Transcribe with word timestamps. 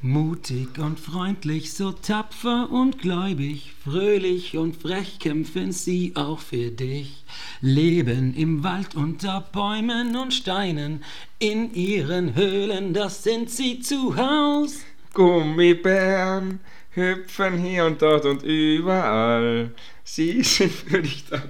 Mutig 0.00 0.78
und 0.78 1.00
freundlich, 1.00 1.72
so 1.72 1.90
tapfer 1.90 2.70
und 2.70 3.00
gläubig, 3.00 3.74
fröhlich 3.82 4.56
und 4.56 4.76
frech 4.76 5.18
kämpfen 5.18 5.72
sie 5.72 6.12
auch 6.14 6.38
für 6.38 6.70
dich. 6.70 7.24
Leben 7.60 8.32
im 8.36 8.62
Wald 8.62 8.94
unter 8.94 9.40
Bäumen 9.40 10.14
und 10.14 10.32
Steinen, 10.32 11.02
in 11.40 11.74
ihren 11.74 12.36
Höhlen, 12.36 12.94
das 12.94 13.24
sind 13.24 13.50
sie 13.50 13.80
zu 13.80 14.16
Haus. 14.16 14.82
Gummibären 15.14 16.60
hüpfen 16.92 17.58
hier 17.58 17.86
und 17.86 18.00
dort 18.00 18.24
und 18.24 18.44
überall. 18.44 19.74
Sie 20.04 20.44
sind 20.44 20.70
für 20.70 21.02
dich 21.02 21.24
da. 21.28 21.42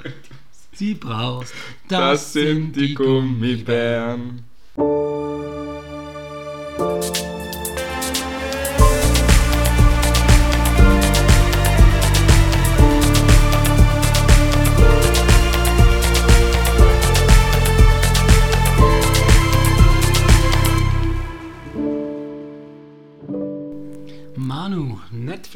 Sie 0.73 0.95
brauchst, 0.95 1.53
Das, 1.89 2.33
sind 2.33 2.77
die 2.77 2.95
Gummibären. 2.95 4.48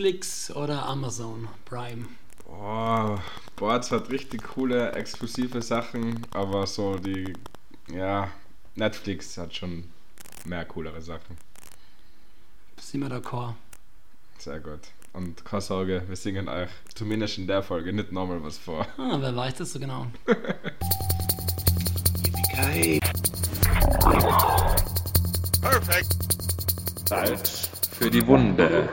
Netflix 0.02 0.50
oder 0.56 0.84
Amazon 0.86 1.46
Prime? 1.64 2.06
Boah, 2.44 3.22
Boards 3.54 3.92
hat 3.92 4.10
richtig 4.10 4.42
coole, 4.42 4.90
exklusive 4.94 5.62
Sachen, 5.62 6.26
aber 6.32 6.66
so 6.66 6.96
die, 6.96 7.32
ja, 7.88 8.28
Netflix 8.74 9.38
hat 9.38 9.54
schon 9.54 9.84
mehr 10.44 10.64
coolere 10.64 11.00
Sachen. 11.00 11.38
Sind 12.80 13.02
wir 13.02 13.10
d'accord? 13.10 13.54
Sehr 14.38 14.58
gut. 14.58 14.80
Und 15.12 15.44
keine 15.44 15.60
Sorge, 15.62 16.02
wir 16.08 16.16
singen 16.16 16.48
euch 16.48 16.70
zumindest 16.96 17.38
in 17.38 17.46
der 17.46 17.62
Folge 17.62 17.92
nicht 17.92 18.10
nochmal 18.10 18.42
was 18.42 18.58
vor. 18.58 18.84
Ah, 18.98 19.18
wer 19.20 19.36
weiß 19.36 19.54
das 19.54 19.72
so 19.72 19.78
genau? 19.78 20.08
Salz 27.08 27.70
für 27.92 28.10
die 28.10 28.26
Wunde. 28.26 28.88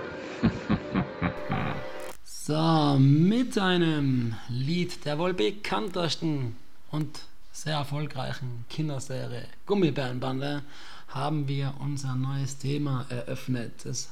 So, 2.49 2.97
mit 2.97 3.59
einem 3.59 4.33
Lied 4.49 5.05
der 5.05 5.19
wohl 5.19 5.35
bekanntesten 5.35 6.55
und 6.89 7.19
sehr 7.51 7.75
erfolgreichen 7.75 8.65
Kinderserie 8.71 9.45
Gummibärenbande 9.67 10.63
haben 11.09 11.47
wir 11.47 11.75
unser 11.77 12.15
neues 12.15 12.57
Thema 12.57 13.05
eröffnet. 13.09 13.85
Es 13.85 14.09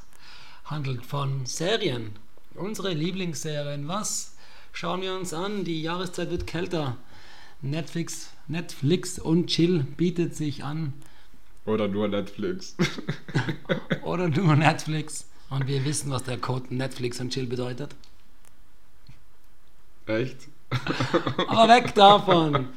handelt 0.66 1.04
von 1.04 1.48
Serien. 1.48 2.12
Unsere 2.54 2.94
Lieblingsserien. 2.94 3.88
Was 3.88 4.36
schauen 4.72 5.02
wir 5.02 5.16
uns 5.16 5.34
an? 5.34 5.64
Die 5.64 5.82
Jahreszeit 5.82 6.30
wird 6.30 6.46
kälter. 6.46 6.96
Netflix, 7.64 8.30
Netflix 8.48 9.18
und 9.18 9.48
Chill 9.48 9.80
bietet 9.80 10.36
sich 10.36 10.64
an. 10.64 10.94
Oder 11.66 11.88
nur 11.88 12.08
Netflix. 12.08 12.76
Oder 14.04 14.30
nur 14.30 14.56
Netflix. 14.56 15.26
Und 15.50 15.66
wir 15.66 15.84
wissen, 15.86 16.12
was 16.12 16.22
der 16.22 16.38
Code 16.38 16.68
Netflix 16.70 17.20
und 17.20 17.34
Chill 17.34 17.48
bedeutet. 17.48 17.96
Echt? 20.08 20.48
Aber 21.48 21.74
weg 21.74 21.94
davon. 21.94 22.70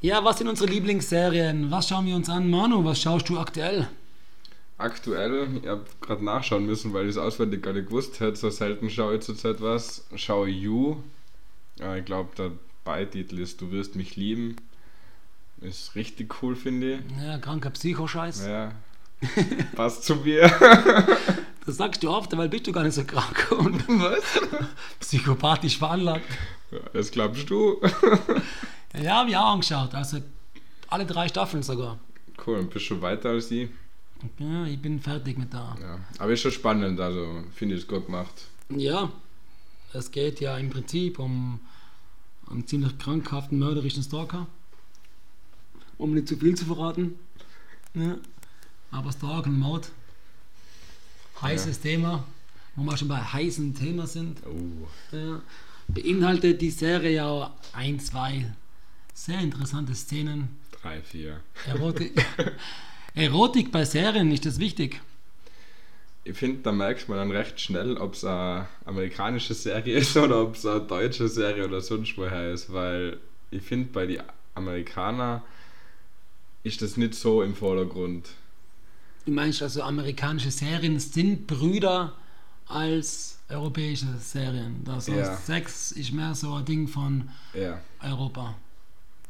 Ja, 0.00 0.22
was 0.24 0.38
sind 0.38 0.48
unsere 0.48 0.70
Lieblingsserien? 0.70 1.70
Was 1.70 1.88
schauen 1.88 2.06
wir 2.06 2.14
uns 2.14 2.28
an? 2.28 2.48
Manu, 2.50 2.84
was 2.84 3.00
schaust 3.00 3.28
du 3.28 3.38
aktuell? 3.38 3.88
Aktuell, 4.76 5.48
ich 5.60 5.68
habe 5.68 5.84
gerade 6.00 6.24
nachschauen 6.24 6.64
müssen, 6.66 6.92
weil 6.92 7.04
ich 7.04 7.10
es 7.10 7.18
auswendig 7.18 7.62
gar 7.62 7.72
nicht 7.72 7.88
gewusst 7.88 8.20
hätte. 8.20 8.36
So 8.36 8.48
selten 8.50 8.90
schaue 8.90 9.16
ich 9.16 9.22
zurzeit 9.22 9.60
was. 9.60 10.06
Schaue 10.14 10.48
You. 10.48 10.98
Ja, 11.80 11.96
ich 11.96 12.04
glaube, 12.04 12.30
der 12.36 12.52
Beititel 12.84 13.40
ist 13.40 13.60
Du 13.60 13.72
wirst 13.72 13.96
mich 13.96 14.14
lieben. 14.14 14.56
Ist 15.60 15.96
richtig 15.96 16.42
cool, 16.42 16.54
finde 16.54 16.94
ich. 16.94 17.00
Ja, 17.20 17.38
kranker 17.38 17.70
Psychoscheiß. 17.70 18.46
Ja. 18.46 18.72
Passt 19.74 20.04
zu 20.04 20.14
mir. 20.16 20.48
Das 21.68 21.76
sagst 21.76 22.02
du 22.02 22.08
oft, 22.08 22.34
weil 22.34 22.48
bist 22.48 22.66
du 22.66 22.72
gar 22.72 22.82
nicht 22.82 22.94
so 22.94 23.04
krank 23.04 23.46
und 23.58 23.86
Was? 24.00 24.40
psychopathisch 25.00 25.76
veranlagt. 25.76 26.24
Ja, 26.70 26.78
das 26.94 27.10
glaubst 27.10 27.50
du? 27.50 27.78
Ja, 28.98 29.16
habe 29.16 29.28
ich 29.28 29.36
auch 29.36 29.50
angeschaut. 29.52 29.94
Also 29.94 30.22
alle 30.88 31.04
drei 31.04 31.28
Staffeln 31.28 31.62
sogar. 31.62 31.98
Cool, 32.44 32.60
und 32.60 32.70
bist 32.70 32.86
schon 32.86 33.02
weiter 33.02 33.28
als 33.28 33.50
ich. 33.50 33.68
Ja, 34.38 34.64
ich 34.64 34.80
bin 34.80 34.98
fertig 34.98 35.36
mit 35.36 35.52
da. 35.52 35.76
Ja. 35.78 35.98
Aber 36.18 36.32
ist 36.32 36.40
schon 36.40 36.52
spannend, 36.52 36.98
also 36.98 37.44
finde 37.54 37.74
ich 37.74 37.82
es 37.82 37.86
gut 37.86 38.06
gemacht. 38.06 38.32
Ja, 38.70 39.12
es 39.92 40.10
geht 40.10 40.40
ja 40.40 40.56
im 40.56 40.70
Prinzip 40.70 41.18
um 41.18 41.60
einen 42.50 42.66
ziemlich 42.66 42.96
krankhaften, 42.98 43.58
mörderischen 43.58 44.02
Stalker. 44.02 44.46
Um 45.98 46.14
nicht 46.14 46.28
zu 46.28 46.36
viel 46.38 46.56
zu 46.56 46.64
verraten. 46.64 47.18
Ja. 47.92 48.16
Aber 48.90 49.12
Stalken 49.12 49.52
und 49.52 49.58
Mord, 49.60 49.90
heißes 51.42 51.80
Thema, 51.80 52.24
wo 52.76 52.82
wir 52.84 52.96
schon 52.96 53.08
bei 53.08 53.18
heißen 53.18 53.74
Themen 53.74 54.06
sind. 54.06 54.38
Oh. 54.46 55.16
Ja. 55.16 55.40
Beinhaltet 55.88 56.60
die 56.60 56.70
Serie 56.70 57.12
ja 57.12 57.54
ein, 57.72 57.98
zwei 58.00 58.52
sehr 59.14 59.40
interessante 59.40 59.94
Szenen. 59.94 60.48
Drei, 60.82 61.00
vier. 61.02 61.40
Erotik, 61.66 62.12
Erotik 63.14 63.72
bei 63.72 63.84
Serien 63.84 64.30
ist 64.30 64.46
das 64.46 64.58
wichtig. 64.58 65.00
Ich 66.24 66.36
finde, 66.36 66.60
da 66.62 66.72
merkt 66.72 67.08
man 67.08 67.18
dann 67.18 67.30
recht 67.30 67.58
schnell, 67.58 67.96
ob 67.96 68.14
es 68.14 68.24
eine 68.24 68.68
amerikanische 68.84 69.54
Serie 69.54 69.96
ist 69.96 70.16
oder 70.16 70.42
ob 70.42 70.56
es 70.56 70.66
eine 70.66 70.82
deutsche 70.82 71.26
Serie 71.26 71.64
oder 71.64 71.80
sonst 71.80 72.16
woher 72.18 72.52
ist, 72.52 72.72
weil 72.72 73.18
ich 73.50 73.62
finde, 73.62 73.88
bei 73.90 74.06
den 74.06 74.22
Amerikanern 74.54 75.42
ist 76.64 76.82
das 76.82 76.96
nicht 76.96 77.14
so 77.14 77.42
im 77.42 77.54
Vordergrund. 77.54 78.28
Du 79.28 79.34
meinst 79.34 79.60
also, 79.62 79.82
amerikanische 79.82 80.50
Serien 80.50 80.98
sind 80.98 81.46
Brüder 81.46 82.14
als 82.66 83.38
europäische 83.50 84.06
Serien. 84.18 84.82
Das 84.84 85.06
heißt, 85.06 85.18
Ja. 85.18 85.36
Sex 85.36 85.92
ist 85.92 86.12
mehr 86.12 86.34
so 86.34 86.54
ein 86.54 86.64
Ding 86.64 86.88
von 86.88 87.28
Ja, 87.52 87.78
Europa 88.02 88.54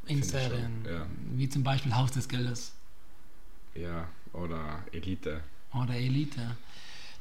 in 0.07 0.23
Finde 0.23 0.25
ich 0.25 0.31
Serien. 0.31 0.85
ja. 0.89 1.05
Wie 1.35 1.49
zum 1.49 1.65
Beispiel 1.65 1.93
Haus 1.97 2.13
des 2.13 2.29
Geldes 2.29 2.71
ja, 3.75 4.07
oder 4.33 4.85
Elite. 4.93 5.41
oder 5.75 5.95
Elite. 5.95 6.57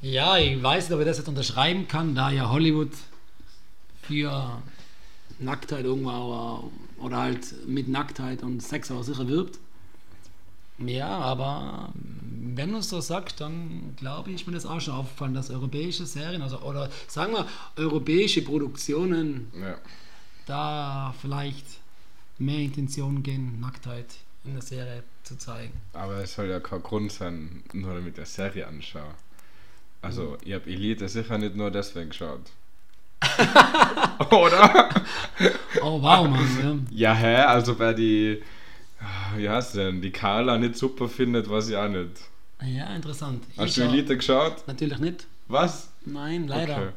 Ja, 0.02 0.38
ich 0.38 0.62
weiß 0.62 0.84
nicht, 0.90 0.94
ob 0.94 1.00
ich 1.00 1.08
das 1.08 1.18
jetzt 1.18 1.28
unterschreiben 1.30 1.88
kann, 1.88 2.14
da 2.14 2.30
ja 2.30 2.48
Hollywood 2.48 2.92
für 4.04 4.62
Nacktheit 5.40 5.84
irgendwo 5.84 6.12
auch, 6.12 6.72
oder 7.00 7.18
halt 7.18 7.68
mit 7.68 7.88
Nacktheit 7.88 8.44
und 8.44 8.62
Sex 8.62 8.92
auch 8.92 9.02
sicher 9.02 9.28
wirbt. 9.28 9.58
Ja, 10.80 11.08
aber 11.10 11.92
wenn 11.96 12.72
du 12.72 12.78
es 12.80 12.90
so 12.90 13.02
sagst, 13.02 13.42
dann 13.42 13.96
glaube 13.98 14.32
ich, 14.32 14.46
mir 14.48 14.54
das 14.54 14.66
auch 14.66 14.80
schon 14.80 14.94
aufgefallen, 14.94 15.34
dass 15.34 15.50
europäische 15.50 16.06
Serien, 16.06 16.42
also 16.42 16.60
oder 16.62 16.90
sagen 17.08 17.34
wir 17.34 17.46
europäische 17.76 18.44
Produktionen 18.44 19.52
Ja, 19.60 19.78
da 20.46 21.14
vielleicht 21.22 21.66
mehr 22.38 22.60
Intention 22.60 23.24
gehen, 23.24 23.60
Nacktheit 23.60 24.06
in 24.46 24.54
der 24.54 24.62
Serie 24.62 25.04
zu 25.24 25.38
zeigen. 25.38 25.74
aber 25.94 26.18
es 26.24 26.36
soll 26.36 26.48
ja 26.48 26.60
kein 26.60 26.82
Grund 26.84 27.12
sein, 27.12 27.64
nur 27.74 27.94
damit 27.96 28.18
eine 28.18 28.26
Serie 28.26 28.68
anschaue. 28.68 29.14
Also, 30.02 30.38
ich 30.44 30.54
habe 30.54 30.70
Elite 30.70 31.10
sicher 31.10 31.38
nicht 31.38 31.56
nur 31.56 31.72
deswegen 31.72 32.10
geschaut. 32.10 32.42
Oder? 34.32 34.90
Oh 35.82 36.02
wow, 36.02 36.28
Mann. 36.28 36.88
Ja, 36.92 37.14
hä? 37.14 37.38
Also, 37.38 37.78
wer 37.80 37.94
die, 37.94 38.42
wie 39.36 39.50
heißt 39.50 39.76
denn, 39.76 40.02
die 40.02 40.12
Carla 40.12 40.58
nicht 40.58 40.76
super 40.76 41.08
findet, 41.08 41.50
weiß 41.50 41.70
ich 41.70 41.76
auch 41.76 41.88
nicht. 41.90 42.12
Ja, 42.66 42.96
interessant. 42.96 43.44
Ich 43.52 43.58
Hast 43.58 43.78
du 43.78 43.82
schau- 43.82 43.90
Elite 43.90 44.18
geschaut? 44.18 44.68
Natürlich 44.68 44.98
nicht. 45.00 45.28
Was? 45.48 45.90
Nein, 46.06 46.48
leider. 46.48 46.78
Okay. 46.78 46.90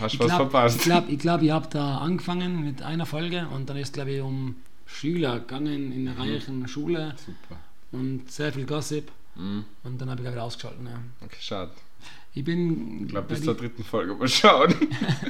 Hast 0.00 0.14
Ich 0.14 0.20
was 0.20 0.26
glaube, 0.28 0.50
verpasst? 0.50 0.76
ich, 0.78 0.82
glaub, 0.84 1.08
ich, 1.08 1.18
glaub, 1.18 1.42
ich 1.42 1.50
habe 1.50 1.66
da 1.70 1.98
angefangen 1.98 2.64
mit 2.64 2.82
einer 2.82 3.06
Folge 3.06 3.48
und 3.54 3.68
dann 3.68 3.76
ist 3.78 3.94
glaube 3.94 4.12
ich 4.12 4.20
um 4.20 4.56
Schüler 4.86 5.40
gegangen 5.40 5.92
in 5.92 6.08
einer 6.08 6.18
reichen 6.18 6.68
Schule 6.68 7.14
Super. 7.16 7.60
und 7.92 8.30
sehr 8.30 8.52
viel 8.52 8.64
Gossip 8.64 9.10
Mhm. 9.34 9.64
und 9.84 10.00
dann 10.00 10.08
habe 10.10 10.20
ich 10.20 10.24
gleich 10.24 10.34
wieder 10.34 10.44
ausgeschaltet. 10.44 10.80
Ja. 10.84 10.98
Okay, 11.24 11.36
schade. 11.40 11.70
Ich 12.34 12.44
bin, 12.44 13.02
Ich 13.04 13.08
glaube, 13.08 13.26
bis 13.28 13.40
die- 13.40 13.44
zur 13.46 13.54
dritten 13.56 13.82
Folge 13.82 14.14
mal 14.14 14.28
schauen. 14.28 14.74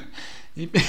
ich 0.55 0.69
bin 0.71 0.81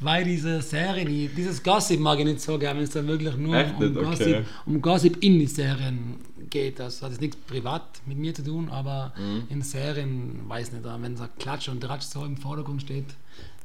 weil 0.00 0.24
diese 0.24 0.60
Serien, 0.62 1.08
die- 1.08 1.28
dieses 1.28 1.62
Gossip 1.62 2.00
mag 2.00 2.18
ich 2.18 2.24
nicht 2.26 2.40
so 2.40 2.58
gerne, 2.58 2.78
wenn 2.78 2.84
es 2.84 2.90
dann 2.90 3.06
wirklich 3.06 3.34
nur 3.36 3.56
Echt 3.56 3.74
um? 3.80 3.94
Gossip, 3.94 4.26
Okay. 4.26 4.44
um 4.66 4.82
Gossip 4.82 5.22
in 5.22 5.38
die 5.38 5.46
Serien 5.46 6.16
geht. 6.50 6.78
Das 6.78 7.02
hat 7.02 7.10
jetzt 7.12 7.20
nichts 7.20 7.36
privat 7.36 7.82
mit 8.06 8.18
mir 8.18 8.34
zu 8.34 8.44
tun, 8.44 8.68
aber 8.68 9.12
Mhm. 9.18 9.44
in 9.48 9.62
Serien, 9.62 10.40
weiß 10.48 10.72
nicht, 10.72 10.84
wenn 10.84 11.16
so 11.16 11.26
Klatsch 11.38 11.68
und 11.68 11.80
Tratsch 11.80 12.04
so 12.04 12.24
im 12.24 12.36
Vordergrund 12.36 12.82
steht, 12.82 13.06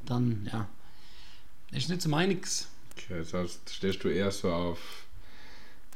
dann 0.06 0.48
ja, 0.52 0.68
ist 1.72 1.90
nicht 1.90 2.02
so 2.02 2.10
meiniges. 2.10 2.68
Okay, 2.98 3.20
das 3.20 3.34
heißt, 3.34 3.70
stehst 3.74 4.04
du 4.04 4.10
eher 4.10 4.32
so 4.32 4.52
auf 4.52 4.80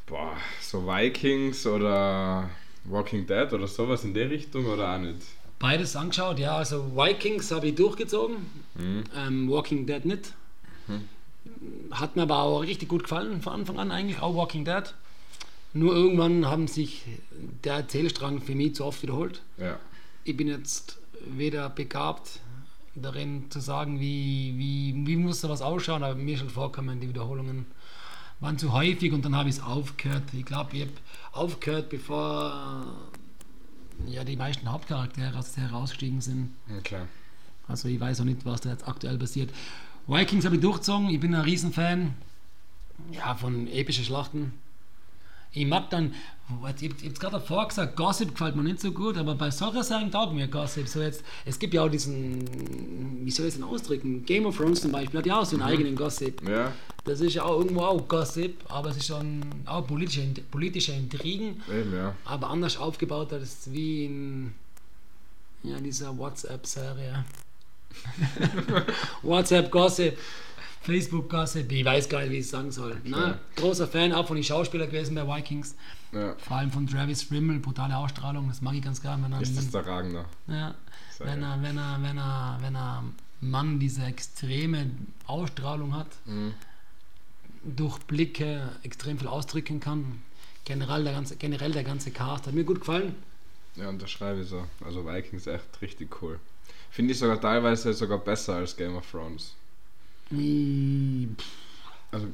boah, 0.08 0.36
so 0.62 0.86
Vikings 0.86 1.66
oder 1.66 2.50
Walking 2.86 3.26
Dead 3.26 3.52
oder 3.54 3.68
sowas 3.68 4.04
in 4.04 4.14
der 4.14 4.30
Richtung 4.30 4.66
oder 4.66 4.96
auch 4.96 5.00
nicht? 5.00 5.18
Beides 5.60 5.96
angeschaut, 5.96 6.40
ja. 6.40 6.58
Also 6.58 6.96
Vikings 6.96 7.52
habe 7.52 7.68
ich 7.68 7.76
durchgezogen, 7.76 8.38
Mhm. 8.76 9.04
ähm, 9.16 9.50
Walking 9.50 9.86
Dead 9.86 10.04
nicht. 10.06 10.34
Hat 11.92 12.16
mir 12.16 12.24
aber 12.24 12.40
auch 12.40 12.60
richtig 12.62 12.90
gut 12.90 13.04
gefallen 13.04 13.42
von 13.42 13.54
Anfang 13.54 13.80
an 13.80 13.92
eigentlich, 13.92 14.20
auch 14.20 14.36
Walking 14.36 14.66
Dead. 14.66 14.94
Nur 15.74 15.94
irgendwann 15.96 16.46
haben 16.46 16.68
sich 16.68 17.04
der 17.64 17.76
Erzählstrang 17.76 18.42
für 18.42 18.56
mich 18.56 18.76
zu 18.76 18.86
oft 18.86 19.02
wiederholt. 19.02 19.42
Ja. 19.58 19.80
Ich 20.24 20.36
bin 20.36 20.48
jetzt 20.48 20.98
weder 21.28 21.70
begabt 21.70 22.40
darin 22.96 23.50
zu 23.52 23.60
sagen, 23.60 24.00
wie, 24.00 24.54
wie, 24.58 24.94
wie 25.06 25.16
muss 25.18 25.42
sowas 25.42 25.62
ausschauen, 25.62 26.04
aber 26.04 26.16
mir 26.16 26.38
schon 26.38 26.50
vorkommen, 26.50 27.00
die 27.02 27.10
Wiederholungen 27.10 27.66
waren 28.40 28.58
zu 28.58 28.72
häufig 28.74 29.12
und 29.14 29.24
dann 29.26 29.36
habe 29.36 29.50
ich 29.50 29.56
es 29.56 29.62
aufgehört. 29.62 30.24
Ich 30.34 30.46
glaube, 30.46 30.76
ich 30.76 30.82
habe 30.82 30.92
aufgehört, 31.34 31.90
bevor 31.90 32.86
ja, 34.08 34.24
die 34.24 34.36
meisten 34.36 34.72
Hauptcharaktere 34.72 35.38
aus 35.38 35.54
der 35.54 35.72
rausgestiegen 35.72 36.22
sind. 36.22 36.52
Okay. 36.78 37.02
Also 37.68 37.88
ich 37.88 38.00
weiß 38.00 38.22
auch 38.22 38.26
nicht, 38.26 38.46
was 38.46 38.62
da 38.62 38.72
jetzt 38.72 38.88
aktuell 38.88 39.18
passiert. 39.18 39.52
Vikings 40.08 40.46
habe 40.46 40.56
ich 40.56 40.62
durchgezogen, 40.62 41.10
ich 41.10 41.20
bin 41.20 41.34
ein 41.34 41.42
Riesenfan 41.42 42.14
ja, 43.12 43.36
von 43.36 43.68
epischen 43.68 44.06
Schlachten. 44.06 44.54
Ich 45.56 45.66
mag 45.66 45.90
dann, 45.90 46.14
ich 46.50 46.90
habe 46.90 46.96
es 47.08 47.20
gerade 47.20 47.38
davor 47.38 47.68
gesagt, 47.68 47.96
Gossip 47.96 48.32
gefällt 48.32 48.56
mir 48.56 48.64
nicht 48.64 48.82
so 48.82 48.92
gut, 48.92 49.18
aber 49.18 49.36
bei 49.36 49.50
solchen 49.50 49.84
Serien 49.84 50.12
taugt 50.12 50.34
mir 50.34 50.48
Gossip. 50.48 50.88
So 50.88 51.02
jetzt, 51.02 51.24
es 51.46 51.58
gibt 51.58 51.74
ja 51.74 51.84
auch 51.84 51.90
diesen, 51.90 53.26
wie 53.26 53.32
soll 53.32 53.48
ich 53.48 53.54
es 53.54 53.60
denn 53.60 53.64
ausdrücken? 53.64 54.26
Game 54.26 54.46
of 54.46 54.58
Thrones 54.58 54.82
zum 54.82 54.92
Beispiel 54.92 55.20
hat 55.20 55.26
ja 55.26 55.40
auch 55.40 55.46
so 55.46 55.56
einen 55.56 55.66
eigenen 55.66 55.96
Gossip. 55.96 56.48
Ja, 56.48 56.74
Das 57.06 57.22
ist 57.22 57.34
ja 57.36 57.44
auch 57.44 57.58
irgendwo 57.60 57.82
auch 57.82 58.08
Gossip, 58.08 58.58
aber 58.68 58.90
es 58.90 58.98
ist 58.98 59.08
schon 59.08 59.42
auch 59.66 59.88
politische, 59.88 60.28
politische 60.52 60.92
Intrigen 60.92 61.64
eben, 61.72 61.96
ja. 61.96 62.14
aber 62.26 62.50
anders 62.50 62.78
aufgebaut 62.78 63.32
als 63.32 63.72
wie 63.72 64.06
in 64.06 64.54
ja, 65.64 65.80
dieser 65.80 66.18
WhatsApp-Serie. 66.18 67.24
WhatsApp 69.24 69.72
Gossip, 70.86 71.02
Facebook 71.10 71.30
Gossip, 71.30 71.72
ich 71.72 71.86
weiß 71.86 72.10
gar 72.10 72.22
nicht, 72.22 72.32
wie 72.32 72.36
ich 72.38 72.46
es 72.46 72.52
sagen 72.52 72.72
soll. 72.72 72.98
Na, 73.04 73.40
großer 73.56 73.88
Fan 73.88 74.12
auch 74.14 74.28
von 74.28 74.36
den 74.36 74.44
Schauspielern 74.44 74.88
gewesen 74.90 75.16
bei 75.16 75.26
Vikings, 75.38 75.76
ja. 76.12 76.36
vor 76.38 76.58
allem 76.58 76.72
von 76.72 76.88
Travis 76.88 77.30
Rimmel, 77.32 77.60
brutale 77.60 77.96
Ausstrahlung, 77.98 78.48
das 78.48 78.62
mag 78.62 78.74
ich 78.76 78.82
ganz 78.82 79.02
gern, 79.02 79.24
wenn 79.24 79.34
er, 79.34 79.42
Ist 79.42 79.58
das 79.58 79.70
der 79.72 79.86
Ragnar? 79.86 80.26
ja, 80.48 80.76
Sehr 81.18 81.28
wenn 81.28 81.44
er, 81.44 81.62
wenn 81.62 81.78
er, 81.78 81.98
wenn 82.02 82.18
er, 82.18 82.58
wenn 82.62 82.76
er 82.76 83.04
Mann 83.42 83.80
diese 83.80 84.04
extreme 84.04 84.90
Ausstrahlung 85.28 85.96
hat, 85.96 86.08
Mhm. 86.26 86.54
durch 87.64 88.00
Blicke 88.00 88.70
extrem 88.84 89.18
viel 89.18 89.28
ausdrücken 89.28 89.80
kann. 89.80 90.22
Generell 90.66 91.04
der 91.04 91.14
ganze, 91.14 91.36
generell 91.36 91.72
der 91.72 91.84
ganze 91.84 92.12
Cast 92.12 92.48
hat 92.48 92.54
mir 92.54 92.64
gut 92.64 92.80
gefallen. 92.80 93.16
Ja, 93.76 93.90
unterschreibe 93.90 94.42
ich 94.42 94.50
so. 94.50 94.66
Also 94.84 95.06
Vikings 95.06 95.48
echt 95.48 95.82
richtig 95.82 96.22
cool. 96.22 96.40
Finde 96.90 97.12
ich 97.12 97.20
sogar 97.20 97.40
teilweise 97.42 97.94
sogar 97.94 98.18
besser 98.20 98.56
als 98.56 98.76
Game 98.76 98.96
of 98.96 99.10
Thrones. 99.12 99.54
Ich 100.32 101.28
Also, 102.12 102.28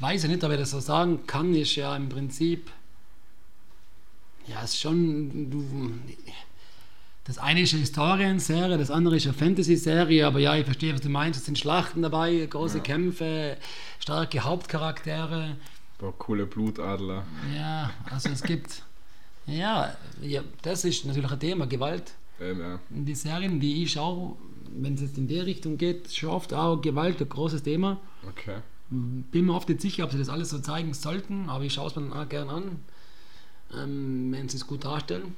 weiß 0.00 0.22
ja 0.24 0.28
nicht, 0.28 0.44
ob 0.44 0.52
ich 0.52 0.58
das 0.58 0.70
so 0.70 0.80
sagen 0.80 1.26
kann, 1.26 1.54
ist 1.54 1.74
ja 1.76 1.94
im 1.96 2.08
Prinzip. 2.08 2.70
Ja, 4.46 4.62
ist 4.62 4.78
schon. 4.78 5.50
Du, 5.50 5.90
das 7.24 7.38
eine 7.38 7.62
ist 7.62 7.72
eine 7.72 7.80
Historienserie, 7.80 8.76
das 8.76 8.90
andere 8.90 9.16
ist 9.16 9.24
eine 9.24 9.32
Fantasy-Serie, 9.32 10.26
aber 10.26 10.40
ja, 10.40 10.54
ich 10.56 10.64
verstehe, 10.66 10.92
was 10.92 11.00
du 11.00 11.08
meinst. 11.08 11.40
Es 11.40 11.46
sind 11.46 11.58
Schlachten 11.58 12.02
dabei, 12.02 12.46
große 12.50 12.76
Ja. 12.78 12.82
Kämpfe, 12.82 13.56
starke 13.98 14.40
Hauptcharaktere. 14.40 15.56
boah, 15.98 16.12
coole 16.18 16.44
Blutadler. 16.46 17.24
Ja, 17.56 17.90
also 18.10 18.28
es 18.28 18.42
gibt. 18.42 18.82
Ja, 19.46 19.94
ja, 20.22 20.42
das 20.62 20.84
ist 20.84 21.04
natürlich 21.06 21.30
ein 21.30 21.40
Thema, 21.40 21.66
Gewalt. 21.66 22.12
Ähm, 22.40 22.60
ja. 22.60 22.78
Die 22.90 23.14
Serien, 23.14 23.58
die 23.60 23.82
ich 23.84 23.92
schaue, 23.92 24.36
wenn 24.76 24.94
es 24.94 25.00
jetzt 25.00 25.18
in 25.18 25.28
die 25.28 25.40
Richtung 25.40 25.78
geht, 25.78 26.12
schon 26.12 26.30
oft 26.30 26.52
auch 26.52 26.80
Gewalt 26.80 27.20
ein 27.20 27.28
großes 27.28 27.62
Thema. 27.62 28.00
Okay. 28.28 28.58
Bin 28.90 29.46
mir 29.46 29.54
oft 29.54 29.68
nicht 29.68 29.80
sicher, 29.80 30.04
ob 30.04 30.12
sie 30.12 30.18
das 30.18 30.28
alles 30.28 30.50
so 30.50 30.58
zeigen 30.58 30.94
sollten, 30.94 31.48
aber 31.48 31.64
ich 31.64 31.74
schaue 31.74 31.88
es 31.88 31.96
mir 31.96 32.02
dann 32.02 32.12
auch 32.12 32.28
gern 32.28 32.50
an, 32.50 32.80
ähm, 33.74 34.32
wenn 34.32 34.48
sie 34.48 34.56
es 34.56 34.66
gut 34.66 34.84
darstellen 34.84 35.34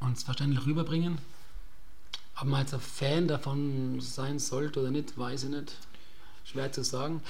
und 0.00 0.16
es 0.16 0.24
verständlich 0.24 0.66
rüberbringen. 0.66 1.18
Ob 2.38 2.46
man 2.46 2.60
jetzt 2.60 2.74
ein 2.74 2.80
Fan 2.80 3.28
davon 3.28 4.00
sein 4.00 4.38
sollte 4.38 4.80
oder 4.80 4.90
nicht, 4.90 5.16
weiß 5.16 5.44
ich 5.44 5.50
nicht. 5.50 5.74
Schwer 6.44 6.70
zu 6.70 6.84
sagen. 6.84 7.22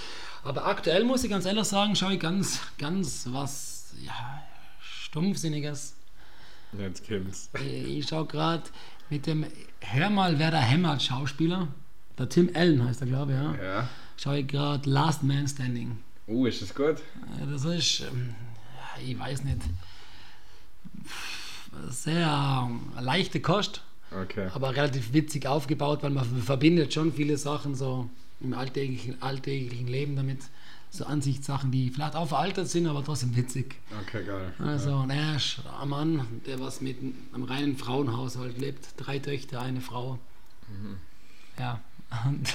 Aber 0.45 0.67
aktuell 0.67 1.05
muss 1.05 1.25
ich 1.25 1.31
ganz 1.31 1.47
ehrlich 1.47 1.65
sagen, 1.65 1.97
schaue 1.97 2.15
ich 2.15 2.21
ganz, 2.21 2.61
ganz 2.77 3.27
was 3.31 3.95
ja, 4.03 4.43
Stumpfsinniges. 4.81 5.95
Jetzt 6.79 7.09
kommt's. 7.09 7.49
Ich 7.65 8.09
schaue 8.09 8.27
gerade 8.27 8.65
mit 9.11 9.27
dem 9.27 9.45
Hör 9.81 10.11
mal, 10.11 10.39
wer 10.39 10.51
da 10.51 10.59
hämmert 10.59 11.03
Schauspieler. 11.03 11.69
Der 12.19 12.29
Tim 12.29 12.51
Allen 12.55 12.83
heißt 12.85 13.03
er, 13.03 13.07
glaube 13.07 13.33
ich. 13.33 13.39
Ja. 13.39 13.65
Ja. 13.65 13.89
Schaue 14.17 14.39
ich 14.41 14.49
gerade 14.49 14.89
Last 14.89 15.23
Man 15.23 15.47
Standing. 15.47 15.99
Uh, 16.27 16.47
ist 16.47 16.61
das 16.63 16.75
gut? 16.75 16.97
Ja, 17.39 17.47
Das 17.47 17.65
ist, 17.65 18.01
ähm, 18.01 18.35
ich 19.07 19.17
weiß 19.19 19.45
nicht, 19.45 19.59
sehr 21.91 22.67
ähm, 22.69 22.81
leichte 23.01 23.41
Kost, 23.41 23.83
Okay. 24.11 24.49
aber 24.55 24.75
relativ 24.75 25.13
witzig 25.13 25.47
aufgebaut, 25.47 26.03
weil 26.03 26.11
man 26.11 26.25
verbindet 26.43 26.95
schon 26.95 27.13
viele 27.13 27.37
Sachen 27.37 27.75
so 27.75 28.09
im 28.41 28.55
alltäglichen, 28.55 29.21
alltäglichen 29.23 29.87
Leben 29.89 30.17
damit. 30.17 30.41
So 30.97 31.05
Ansichtssachen, 31.05 31.71
die 31.71 31.91
vielleicht 31.91 32.17
auch 32.17 32.29
veraltet 32.29 32.69
sind, 32.69 32.87
aber 32.87 33.05
trotzdem 33.05 33.37
witzig. 33.37 33.77
Okay, 34.07 34.25
geil. 34.25 34.53
Also 34.59 34.97
ein 34.99 35.11
Ash, 35.11 35.61
ein 35.81 35.89
Mann, 35.89 36.27
der 36.47 36.59
was 36.61 36.81
mit 36.81 36.97
einem 37.33 37.45
reinen 37.45 37.77
Frauenhaushalt 37.77 38.59
lebt. 38.59 38.87
Drei 38.97 39.19
Töchter, 39.19 39.61
eine 39.61 39.81
Frau. 39.81 40.19
Ja. 41.59 41.81
Und 42.27 42.55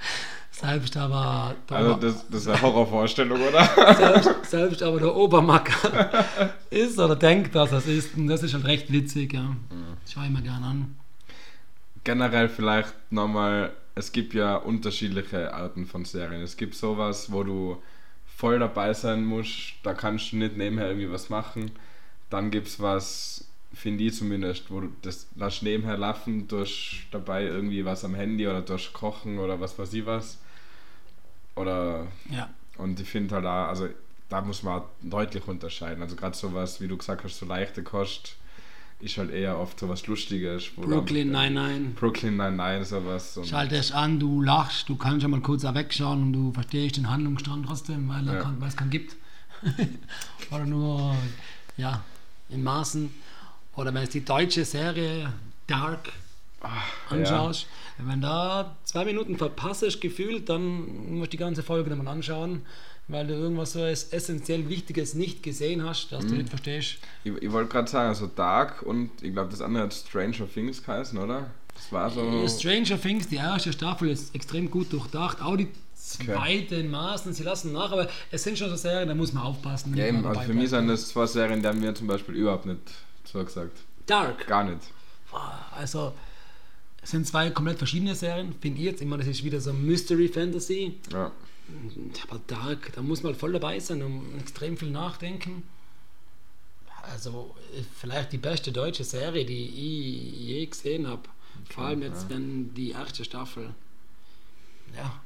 selbst 0.50 0.96
aber 0.96 1.54
Also 1.68 1.94
das, 1.94 2.28
das 2.28 2.42
ist 2.42 2.48
eine 2.48 2.62
Horrorvorstellung, 2.62 3.40
oder? 3.40 3.64
selbst, 3.94 4.30
selbst 4.50 4.82
aber 4.82 4.98
der 4.98 5.14
Obermacker 5.14 6.52
ist 6.70 6.98
oder 6.98 7.16
denkt, 7.16 7.54
dass 7.54 7.72
es 7.72 7.86
ist. 7.86 8.16
Und 8.16 8.26
das 8.28 8.42
ist 8.42 8.50
schon 8.50 8.62
recht 8.62 8.92
witzig, 8.92 9.32
ja. 9.32 9.56
Schau 10.12 10.22
ich 10.22 10.30
mir 10.30 10.42
gerne 10.42 10.66
an. 10.66 10.96
Generell 12.04 12.48
vielleicht 12.48 12.94
nochmal, 13.10 13.72
es 13.98 14.12
gibt 14.12 14.32
ja 14.32 14.56
unterschiedliche 14.56 15.52
Arten 15.52 15.84
von 15.84 16.04
Serien. 16.04 16.40
Es 16.42 16.56
gibt 16.56 16.76
sowas, 16.76 17.32
wo 17.32 17.42
du 17.42 17.82
voll 18.26 18.60
dabei 18.60 18.94
sein 18.94 19.24
musst, 19.24 19.74
da 19.82 19.92
kannst 19.92 20.30
du 20.30 20.36
nicht 20.36 20.56
nebenher 20.56 20.86
irgendwie 20.88 21.10
was 21.10 21.30
machen. 21.30 21.72
Dann 22.30 22.52
gibt 22.52 22.68
es 22.68 22.78
was, 22.78 23.48
finde 23.74 24.04
ich 24.04 24.14
zumindest, 24.14 24.70
wo 24.70 24.82
du 24.82 24.88
das 25.02 25.26
lässt 25.34 25.64
nebenher 25.64 25.96
laufen, 25.96 26.46
durch 26.46 27.08
dabei 27.10 27.42
irgendwie 27.42 27.84
was 27.84 28.04
am 28.04 28.14
Handy 28.14 28.46
oder 28.46 28.60
durch 28.62 28.92
Kochen 28.92 29.40
oder 29.40 29.58
was 29.60 29.76
weiß 29.76 29.92
ich 29.92 30.06
was. 30.06 30.38
Oder 31.56 32.06
Ja. 32.30 32.48
und 32.76 33.00
ich 33.00 33.08
finde 33.08 33.34
halt 33.34 33.44
da, 33.46 33.66
also 33.68 33.88
da 34.28 34.42
muss 34.42 34.62
man 34.62 34.82
deutlich 35.02 35.48
unterscheiden. 35.48 36.02
Also 36.02 36.14
gerade 36.14 36.36
sowas, 36.36 36.80
wie 36.80 36.86
du 36.86 36.96
gesagt 36.96 37.24
hast, 37.24 37.38
so 37.38 37.46
leichte 37.46 37.82
Kost 37.82 38.36
ist 39.00 39.16
halt 39.16 39.30
eher 39.30 39.58
oft 39.58 39.78
sowas 39.78 40.06
Lustiges. 40.08 40.70
wo 40.76 40.82
dann- 40.82 40.90
Brooklyn, 40.90 41.30
nein, 41.30 41.54
nein. 41.54 41.94
Brooklyn 41.94 42.36
Nine-Nine, 42.36 42.84
sowas. 42.84 43.36
Und, 43.36 43.46
Schalt 43.46 43.70
es 43.72 43.92
an, 43.92 44.18
du 44.18 44.42
lachst, 44.42 44.88
du 44.88 44.96
kannst 44.96 45.22
schon 45.22 45.30
mal 45.30 45.40
kurz 45.40 45.62
wegschauen 45.62 46.22
und 46.22 46.32
du 46.32 46.52
verstehst 46.52 46.96
den 46.96 47.08
Handlungsstrang 47.08 47.62
trotzdem, 47.64 48.08
weil, 48.08 48.26
Ja. 48.26 48.52
es 48.66 48.76
keinen 48.76 48.90
gibt. 48.90 49.16
Oder 50.50 50.64
nur, 50.66 51.14
ja, 51.76 52.02
in 52.48 52.62
Maßen. 52.62 53.10
Oder 53.76 53.94
wenn 53.94 54.02
es 54.02 54.10
die 54.10 54.24
deutsche 54.24 54.64
Serie 54.64 55.32
Dark 55.68 56.10
anschaust, 57.08 57.66
wenn 57.98 58.20
da 58.20 58.76
zwei 58.84 59.04
Minuten 59.04 59.36
verpasst, 59.36 60.00
gefühlt, 60.00 60.48
dann 60.48 61.14
musst 61.14 61.28
du 61.28 61.30
die 61.32 61.36
ganze 61.36 61.62
Folge 61.62 61.90
nochmal 61.90 62.08
anschauen, 62.14 62.62
weil 63.08 63.26
du 63.26 63.34
irgendwas 63.34 63.72
so 63.72 63.80
es- 63.84 64.12
essentiell 64.12 64.68
Wichtiges 64.68 65.14
nicht 65.14 65.42
gesehen 65.42 65.82
hast, 65.84 66.12
das 66.12 66.26
du 66.26 66.34
nicht 66.34 66.48
verstehst. 66.50 66.98
Ich, 67.24 67.32
ich 67.40 67.50
wollte 67.52 67.70
gerade 67.72 67.90
sagen, 67.90 68.08
also 68.08 68.26
Dark 68.26 68.82
und 68.82 69.10
ich 69.22 69.32
glaube, 69.32 69.50
das 69.50 69.60
andere 69.60 69.84
hat 69.84 69.94
Stranger 69.94 70.46
Things 70.52 70.82
geheißen, 70.84 71.18
oder? 71.18 71.50
Das 71.74 71.92
war 71.92 72.10
so. 72.10 72.46
Stranger 72.48 73.00
Things, 73.00 73.28
die 73.28 73.36
erste 73.36 73.72
Staffel 73.72 74.08
ist 74.10 74.34
extrem 74.34 74.70
gut 74.70 74.92
durchdacht, 74.92 75.40
auch 75.40 75.56
die 75.56 75.68
zweite 75.94 76.76
in 76.76 76.90
Maßen, 76.90 77.32
sie 77.32 77.42
lassen 77.42 77.72
nach, 77.72 77.92
aber 77.92 78.08
es 78.30 78.42
sind 78.42 78.58
schon 78.58 78.68
so 78.70 78.76
Serien, 78.76 79.08
da 79.08 79.14
muss 79.14 79.32
man 79.32 79.42
aufpassen. 79.44 79.96
Ja, 79.96 80.06
eben, 80.06 80.24
also 80.26 80.40
für 80.40 80.54
mich 80.54 80.70
sind 80.70 80.88
das 80.88 81.08
zwei 81.08 81.26
Serien, 81.26 81.60
die 81.62 81.68
haben 81.68 81.80
mir 81.80 81.94
zum 81.94 82.06
Beispiel 82.06 82.34
überhaupt 82.34 82.66
nicht 82.66 82.80
so 83.24 83.42
gesagt. 83.44 83.78
Dark. 84.06 84.46
Gar 84.46 84.64
nicht. 84.64 84.80
Also, 85.76 86.14
es 87.02 87.10
sind 87.10 87.26
zwei 87.26 87.50
komplett 87.50 87.78
verschiedene 87.78 88.14
Serien, 88.14 88.54
finde 88.60 88.78
ich 88.80 88.84
jetzt. 88.86 89.04
Meine, 89.04 89.22
das 89.22 89.28
ist 89.30 89.44
wieder 89.44 89.60
so 89.60 89.72
Mystery 89.72 90.28
Fantasy. 90.28 90.94
Ja. 91.12 91.30
Aber 92.28 92.40
Dark, 92.46 92.92
da 92.94 93.02
muss 93.02 93.22
man 93.22 93.34
voll 93.34 93.52
dabei 93.52 93.78
sein 93.78 94.02
und 94.02 94.38
extrem 94.38 94.76
viel 94.76 94.90
nachdenken. 94.90 95.62
Also, 97.02 97.54
äh, 97.74 97.82
vielleicht 97.98 98.32
die 98.32 98.38
beste 98.38 98.72
deutsche 98.72 99.04
Serie, 99.04 99.44
die 99.44 99.66
ich 99.66 100.38
je 100.40 100.66
gesehen 100.66 101.06
habe. 101.06 101.22
Vor 101.70 101.84
allem 101.84 102.02
jetzt, 102.02 102.28
wenn 102.30 102.74
die 102.74 102.90
erste 102.90 103.24
Staffel. 103.24 103.74
Ja. 104.96 105.20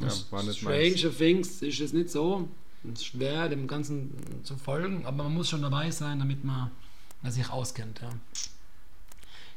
Ja, 0.00 0.10
Stranger 0.10 1.16
Things 1.16 1.62
ist 1.62 1.80
es 1.80 1.92
nicht 1.92 2.10
so. 2.10 2.48
Es 2.84 3.00
ist 3.00 3.06
schwer, 3.06 3.48
dem 3.48 3.66
Ganzen 3.66 4.14
zu 4.44 4.56
folgen, 4.56 5.04
aber 5.04 5.24
man 5.24 5.34
muss 5.34 5.48
schon 5.48 5.62
dabei 5.62 5.90
sein, 5.90 6.20
damit 6.20 6.44
man, 6.44 6.70
man 7.22 7.32
sich 7.32 7.50
auskennt. 7.50 8.00
Ja. 8.00 8.10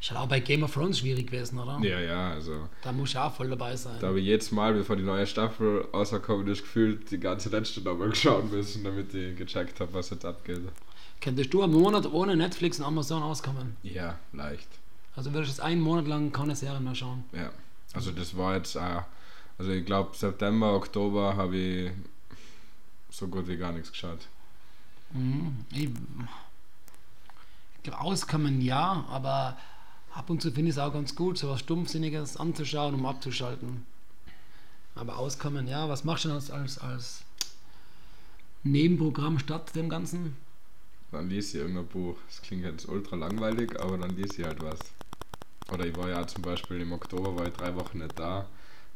Ist 0.01 0.09
halt 0.09 0.19
auch 0.19 0.27
bei 0.27 0.39
Game 0.39 0.63
of 0.63 0.73
Thrones 0.73 0.97
schwierig 0.97 1.27
gewesen, 1.27 1.59
oder? 1.59 1.77
Ja, 1.83 1.99
ja, 1.99 2.31
also. 2.31 2.67
Da 2.81 2.91
muss 2.91 3.11
ich 3.11 3.17
auch 3.19 3.31
voll 3.31 3.49
dabei 3.49 3.75
sein. 3.75 3.97
Da 3.99 4.07
habe 4.07 4.19
ich 4.19 4.25
jedes 4.25 4.51
Mal, 4.51 4.73
bevor 4.73 4.95
die 4.95 5.03
neue 5.03 5.27
Staffel 5.27 5.85
rauskommt, 5.93 6.49
ist 6.49 6.63
gefühlt 6.63 7.11
die 7.11 7.19
ganze 7.19 7.49
letzte 7.49 7.81
nochmal 7.81 8.13
schauen 8.15 8.49
müssen, 8.49 8.83
damit 8.83 9.13
ich 9.13 9.37
gecheckt 9.37 9.79
habe, 9.79 9.93
was 9.93 10.09
jetzt 10.09 10.25
abgeht. 10.25 10.61
Könntest 11.21 11.53
du 11.53 11.61
einen 11.61 11.73
Monat 11.73 12.11
ohne 12.11 12.35
Netflix 12.35 12.79
und 12.79 12.85
Amazon 12.85 13.21
auskommen? 13.21 13.77
Ja, 13.83 14.17
leicht. 14.33 14.67
Also 15.15 15.31
würdest 15.33 15.49
du 15.49 15.61
jetzt 15.61 15.61
einen 15.61 15.81
Monat 15.81 16.07
lang 16.07 16.31
keine 16.31 16.55
Serie 16.55 16.79
mehr 16.79 16.95
schauen? 16.95 17.23
Ja. 17.31 17.51
Also 17.93 18.11
das 18.11 18.35
war 18.35 18.55
jetzt 18.55 18.75
auch, 18.77 19.03
also 19.59 19.71
ich 19.71 19.85
glaube 19.85 20.15
September, 20.15 20.73
Oktober 20.73 21.35
habe 21.35 21.55
ich 21.55 21.91
so 23.11 23.27
gut 23.27 23.47
wie 23.47 23.57
gar 23.57 23.71
nichts 23.71 23.91
geschaut. 23.91 24.19
Mhm. 25.11 25.65
Ich, 25.71 25.83
ich 25.83 25.91
glaube, 27.83 27.99
auskommen 27.99 28.61
ja, 28.61 29.05
aber 29.09 29.57
ab 30.13 30.29
und 30.29 30.41
zu 30.41 30.51
finde 30.51 30.69
ich 30.69 30.75
es 30.75 30.81
auch 30.81 30.93
ganz 30.93 31.15
gut, 31.15 31.37
so 31.37 31.49
was 31.49 31.59
Stumpfsinniges 31.61 32.37
anzuschauen, 32.37 32.95
um 32.95 33.05
abzuschalten. 33.05 33.85
Aber 34.95 35.17
auskommen, 35.17 35.67
ja, 35.67 35.87
was 35.87 36.03
machst 36.03 36.25
du 36.25 36.29
denn 36.29 36.35
als, 36.35 36.51
als, 36.51 36.77
als 36.77 37.23
Nebenprogramm 38.63 39.39
statt 39.39 39.75
dem 39.75 39.89
Ganzen? 39.89 40.35
Dann 41.11 41.29
liest 41.29 41.55
ich 41.55 41.61
irgendein 41.61 41.87
Buch. 41.87 42.17
Das 42.27 42.41
klingt 42.41 42.63
jetzt 42.63 42.87
ultra 42.87 43.15
langweilig, 43.15 43.79
aber 43.79 43.97
dann 43.97 44.15
liest 44.15 44.39
ich 44.39 44.45
halt 44.45 44.61
was. 44.61 44.79
Oder 45.71 45.85
ich 45.85 45.95
war 45.95 46.09
ja 46.09 46.25
zum 46.27 46.41
Beispiel 46.41 46.81
im 46.81 46.91
Oktober, 46.91 47.35
war 47.35 47.47
ich 47.47 47.53
drei 47.53 47.75
Wochen 47.75 47.99
nicht 47.99 48.17
da. 48.19 48.47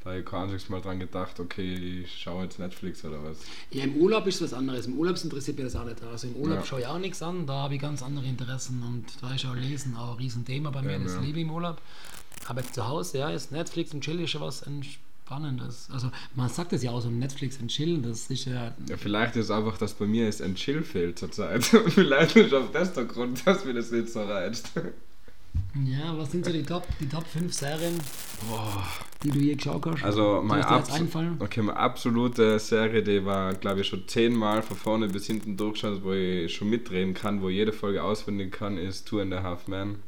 Da 0.05 0.21
kein 0.21 0.41
einziges 0.43 0.69
Mal 0.69 0.81
dran 0.81 0.99
gedacht, 0.99 1.39
okay, 1.39 2.03
ich 2.03 2.21
schaue 2.21 2.43
jetzt 2.43 2.59
Netflix 2.59 3.03
oder 3.03 3.23
was. 3.23 3.39
Ja, 3.71 3.83
im 3.85 3.95
Urlaub 3.95 4.27
ist 4.27 4.39
was 4.39 4.53
anderes. 4.53 4.85
Im 4.85 4.99
Urlaub 4.99 5.21
interessiert 5.21 5.57
mich 5.57 5.65
das 5.65 5.75
auch 5.75 5.83
nicht. 5.85 6.01
Also 6.03 6.27
im 6.27 6.35
Urlaub 6.35 6.59
Ja. 6.59 6.65
schaue 6.65 6.81
ich 6.81 6.85
auch 6.85 6.99
nichts 6.99 7.23
an, 7.23 7.47
da 7.47 7.53
habe 7.63 7.73
ich 7.75 7.81
ganz 7.81 8.03
andere 8.03 8.25
Interessen 8.27 8.83
und 8.83 9.05
da 9.21 9.33
ist 9.33 9.45
auch 9.47 9.55
Lesen 9.55 9.97
auch 9.97 10.11
ein 10.11 10.17
Riesenthema 10.17 10.69
bei 10.69 10.83
mir, 10.83 10.91
Ja, 10.93 10.99
das 10.99 11.13
ja. 11.15 11.21
liebe 11.21 11.39
ich 11.39 11.45
im 11.45 11.51
Urlaub. 11.51 11.81
Aber 12.47 12.61
jetzt 12.61 12.75
zu 12.75 12.87
Hause, 12.87 13.17
ja, 13.17 13.31
ist 13.31 13.51
Netflix 13.51 13.95
und 13.95 14.01
Chill 14.01 14.19
ist 14.21 14.29
schon 14.29 14.41
was 14.41 14.61
Entspannendes. 14.61 15.89
Also 15.91 16.11
man 16.35 16.49
sagt 16.49 16.73
es 16.73 16.83
ja 16.83 16.91
auch 16.91 17.01
so, 17.01 17.09
Netflix 17.09 17.57
und 17.59 17.69
Chill, 17.69 17.99
das 18.03 18.29
ist 18.29 18.45
ja... 18.45 18.75
Ja, 18.87 18.97
vielleicht 18.97 19.35
ist 19.37 19.49
einfach, 19.49 19.79
dass 19.79 19.93
bei 19.95 20.05
mir 20.05 20.25
jetzt 20.25 20.39
ein 20.43 20.53
Chill 20.53 20.83
fehlt 20.83 21.17
zurzeit. 21.17 21.63
vielleicht 21.89 22.35
ist 22.35 22.53
auch 22.53 22.71
das 22.71 22.93
der 22.93 23.05
Grund, 23.05 23.41
dass 23.47 23.65
mir 23.65 23.73
das 23.73 23.89
nicht 23.89 24.09
so 24.09 24.23
reizt. 24.23 24.69
Ja, 25.83 26.17
was 26.17 26.31
sind 26.31 26.45
so 26.45 26.53
die 26.53 26.63
Top, 26.63 26.87
die 27.01 27.07
Top 27.07 27.27
5 27.27 27.53
Serien, 27.53 27.99
die 29.21 29.29
du 29.29 29.39
je 29.39 29.55
geschaut 29.55 29.85
hast? 29.85 30.03
Also 30.03 30.41
meine, 30.41 30.65
abso 30.65 30.93
einfallen? 30.93 31.35
okay, 31.39 31.61
meine 31.61 31.77
absolute 31.77 32.59
Serie, 32.59 33.03
die 33.03 33.25
war, 33.25 33.53
glaube 33.55 33.81
ich, 33.81 33.87
schon 33.87 34.07
zehnmal 34.07 34.61
von 34.63 34.77
vorne 34.77 35.09
bis 35.09 35.27
hinten 35.27 35.57
durchgeschaut, 35.57 36.01
wo 36.03 36.13
ich 36.13 36.53
schon 36.53 36.69
mitreden 36.69 37.13
kann, 37.13 37.41
wo 37.41 37.49
jede 37.49 37.73
Folge 37.73 38.01
auswendig 38.01 38.53
kann, 38.53 38.77
ist 38.77 39.05
Two 39.05 39.19
and 39.19 39.33
a 39.33 39.43
Half 39.43 39.67
Men. 39.67 39.99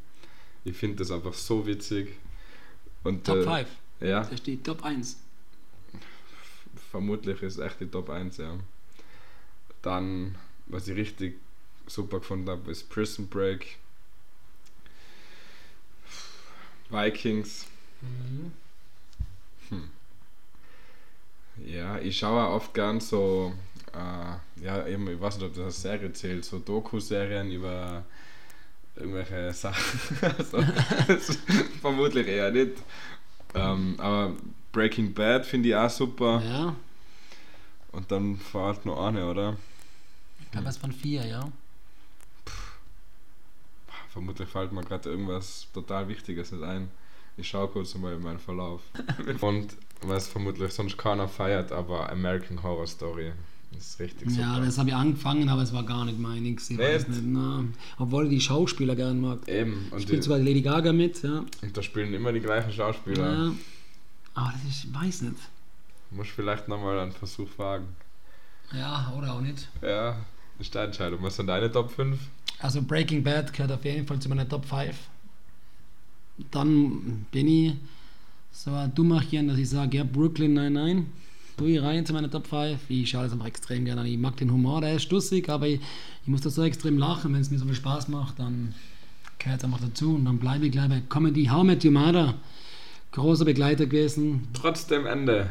Ich 0.63 0.77
finde 0.77 0.97
das 0.97 1.11
einfach 1.11 1.33
so 1.33 1.67
witzig. 1.67 2.13
Und, 3.03 3.25
Top 3.25 3.37
äh, 3.37 3.65
5, 3.65 3.67
Ja, 3.99 4.23
da 4.23 4.37
steht 4.37 4.63
Top 4.63 4.85
1. 4.85 5.17
vermutlich 6.91 7.41
ist 7.41 7.59
echt 7.59 7.81
die 7.81 7.87
Top 7.87 8.09
1, 8.09 8.37
ja. 8.37 8.55
Dann, 9.81 10.35
was 10.67 10.87
ich 10.87 10.95
richtig 10.95 11.35
super 11.87 12.19
gefunden 12.19 12.49
habe, 12.49 12.71
ist 12.71 12.89
Prison 12.89 13.27
Break. 13.27 13.77
Vikings. 16.89 17.65
Mhm. 18.01 18.51
Ja, 21.65 21.97
ich 21.99 22.17
schaue 22.17 22.47
oft 22.49 22.73
gern 22.73 22.99
so, 22.99 23.53
äh, 23.93 24.63
ja, 24.63 24.87
eben, 24.87 25.07
ich 25.09 25.19
weiß 25.19 25.37
nicht, 25.37 25.47
ob 25.47 25.55
das 25.55 25.63
als 25.65 25.81
Serie 25.81 26.13
zählt, 26.13 26.45
so 26.45 26.59
Doku-Serien 26.59 27.51
über 27.51 28.03
irgendwelche 28.95 29.53
Sachen. 29.53 29.99
also, 30.37 30.59
vermutlich 31.81 32.27
eher 32.27 32.51
nicht. 32.51 32.73
Ähm, 33.55 33.95
aber 33.99 34.35
Breaking 34.71 35.13
Bad 35.13 35.45
finde 35.45 35.69
ich 35.69 35.75
auch 35.75 35.89
super. 35.89 36.41
Ja, 36.45 36.75
Und 37.91 38.11
dann 38.11 38.37
fahrt 38.37 38.85
noch 38.85 39.03
eine, 39.07 39.29
oder? 39.29 39.57
ich 40.39 40.51
glaube, 40.51 40.69
es 40.69 40.81
waren 40.81 40.91
vier, 40.93 41.25
ja. 41.25 41.51
Vermutlich 44.17 44.49
fällt 44.49 44.71
mir 44.71 44.81
gerade 44.81 45.11
irgendwas 45.11 45.67
total 45.75 46.07
Wichtiges 46.07 46.51
nicht 46.51 46.63
ein. 46.63 46.89
Ich 47.37 47.47
schaue 47.47 47.67
kurz 47.67 47.93
mal 47.93 48.15
in 48.15 48.23
meinen 48.23 48.39
Verlauf. 48.39 48.81
Und 49.41 49.75
was 50.01 50.27
vermutlich 50.27 50.73
sonst 50.73 50.97
keiner 50.97 51.27
feiert, 51.27 51.71
aber 51.71 52.11
American 52.11 52.63
Horror 52.63 52.87
Story 52.87 53.31
ist 53.77 53.99
richtig 53.99 54.31
super. 54.31 54.41
Ja, 54.41 54.59
das 54.59 54.79
habe 54.79 54.89
ich 54.89 54.95
angefangen, 54.95 55.47
aber 55.49 55.61
es 55.61 55.71
war 55.71 55.83
gar 55.83 56.03
nicht 56.05 56.17
meins. 56.17 56.67
Ich 56.71 56.79
weiß 56.79 57.09
Nicht? 57.09 57.21
nicht, 57.21 57.31
na. 57.31 57.63
Obwohl 57.99 58.23
ich 58.23 58.31
die 58.31 58.41
Schauspieler 58.41 58.95
gern 58.95 59.21
mag. 59.21 59.47
Eben, 59.47 59.87
und, 59.91 60.01
Spielt 60.01 60.23
sogar 60.23 60.39
Lady 60.39 60.63
Gaga 60.63 60.91
mit, 60.93 61.21
ja. 61.21 61.45
und 61.61 61.77
da 61.77 61.83
spielen 61.83 62.11
immer 62.11 62.31
die 62.31 62.39
gleichen 62.39 62.71
Schauspieler. 62.71 63.31
ja. 63.31 63.51
Aber 64.33 64.51
das 64.51 64.63
ist, 64.63 64.85
ich 64.85 64.93
weiß 64.95 65.21
nicht. 65.21 65.37
Muss 66.09 66.27
vielleicht 66.29 66.67
nochmal 66.67 66.97
einen 66.97 67.11
Versuch 67.11 67.49
wagen. 67.57 67.85
Ja, 68.73 69.13
oder 69.15 69.33
auch 69.33 69.41
nicht. 69.41 69.69
Ja, 69.83 70.17
ist 70.57 70.73
deine 70.73 70.87
Entscheidung. 70.87 71.19
Was 71.21 71.35
sind 71.35 71.45
deine 71.45 71.71
Top 71.71 71.91
5? 71.91 72.17
Also 72.59 72.81
Breaking 72.81 73.23
Bad 73.23 73.53
gehört 73.53 73.71
auf 73.71 73.85
jeden 73.85 74.07
Fall 74.07 74.19
zu 74.19 74.29
meiner 74.29 74.47
Top 74.47 74.65
5. 74.65 74.95
Dann 76.51 77.25
bin 77.31 77.47
ich 77.47 77.73
so 78.51 78.71
ein 78.71 78.93
Dummerchen, 78.93 79.47
dass 79.47 79.57
ich 79.57 79.69
sage, 79.69 79.97
ja, 79.97 80.03
Brooklyn 80.03 80.53
99. 80.53 81.05
Tue 81.57 81.71
ich 81.71 81.81
rein 81.81 82.05
zu 82.05 82.13
meiner 82.13 82.29
Top 82.29 82.47
5. 82.47 82.79
Ich 82.89 83.09
schaue 83.09 83.23
das 83.23 83.33
einfach 83.33 83.47
extrem 83.47 83.85
gerne 83.85 84.01
an. 84.01 84.07
Ich 84.07 84.17
mag 84.17 84.37
den 84.37 84.51
Humor, 84.51 84.81
der 84.81 84.95
ist 84.95 85.03
stussig, 85.03 85.49
aber 85.49 85.67
ich, 85.67 85.79
ich 86.21 86.27
muss 86.27 86.41
da 86.41 86.49
so 86.49 86.63
extrem 86.63 86.97
lachen. 86.97 87.33
Wenn 87.33 87.41
es 87.41 87.51
mir 87.51 87.57
so 87.57 87.65
viel 87.65 87.75
Spaß 87.75 88.07
macht, 88.09 88.39
dann 88.39 88.73
gehört 89.39 89.59
es 89.59 89.65
einfach 89.65 89.81
dazu. 89.81 90.15
Und 90.15 90.25
dann 90.25 90.39
bleibe 90.39 90.65
ich 90.65 90.71
gleich 90.71 90.89
bei 90.89 91.01
Comedy 91.09 91.45
How 91.45 91.63
Met 91.63 91.83
Your 91.83 91.91
Mother. 91.91 92.35
Großer 93.11 93.45
Begleiter 93.45 93.85
gewesen. 93.85 94.47
Trotzdem 94.53 95.05
Ende. 95.05 95.49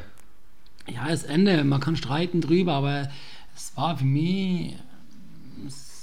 Ja, 0.88 1.08
das 1.08 1.25
Ende, 1.25 1.64
man 1.64 1.80
kann 1.80 1.96
streiten 1.96 2.40
drüber, 2.40 2.75
aber 2.75 3.08
es 3.56 3.76
war 3.76 3.96
für 3.96 4.04
mich 4.04 4.75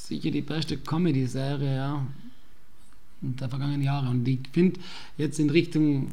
sicher 0.07 0.31
die 0.31 0.41
beste 0.41 0.77
Comedy-Serie 0.77 1.75
ja, 1.75 2.05
der 3.21 3.49
vergangenen 3.49 3.81
Jahre. 3.81 4.09
Und 4.09 4.27
ich 4.27 4.39
finde 4.51 4.79
jetzt 5.17 5.39
in 5.39 5.49
Richtung 5.49 6.11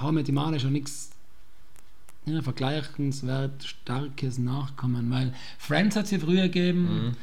How 0.00 0.12
Met 0.12 0.30
Mother 0.30 0.58
schon 0.58 0.72
nichts 0.72 1.10
ja, 2.24 2.42
vergleichenswert 2.42 3.64
Starkes 3.64 4.38
nachkommen, 4.38 5.10
weil 5.10 5.34
Friends 5.58 5.96
hat 5.96 6.06
es 6.06 6.10
ja 6.10 6.18
früher 6.18 6.44
gegeben. 6.44 7.16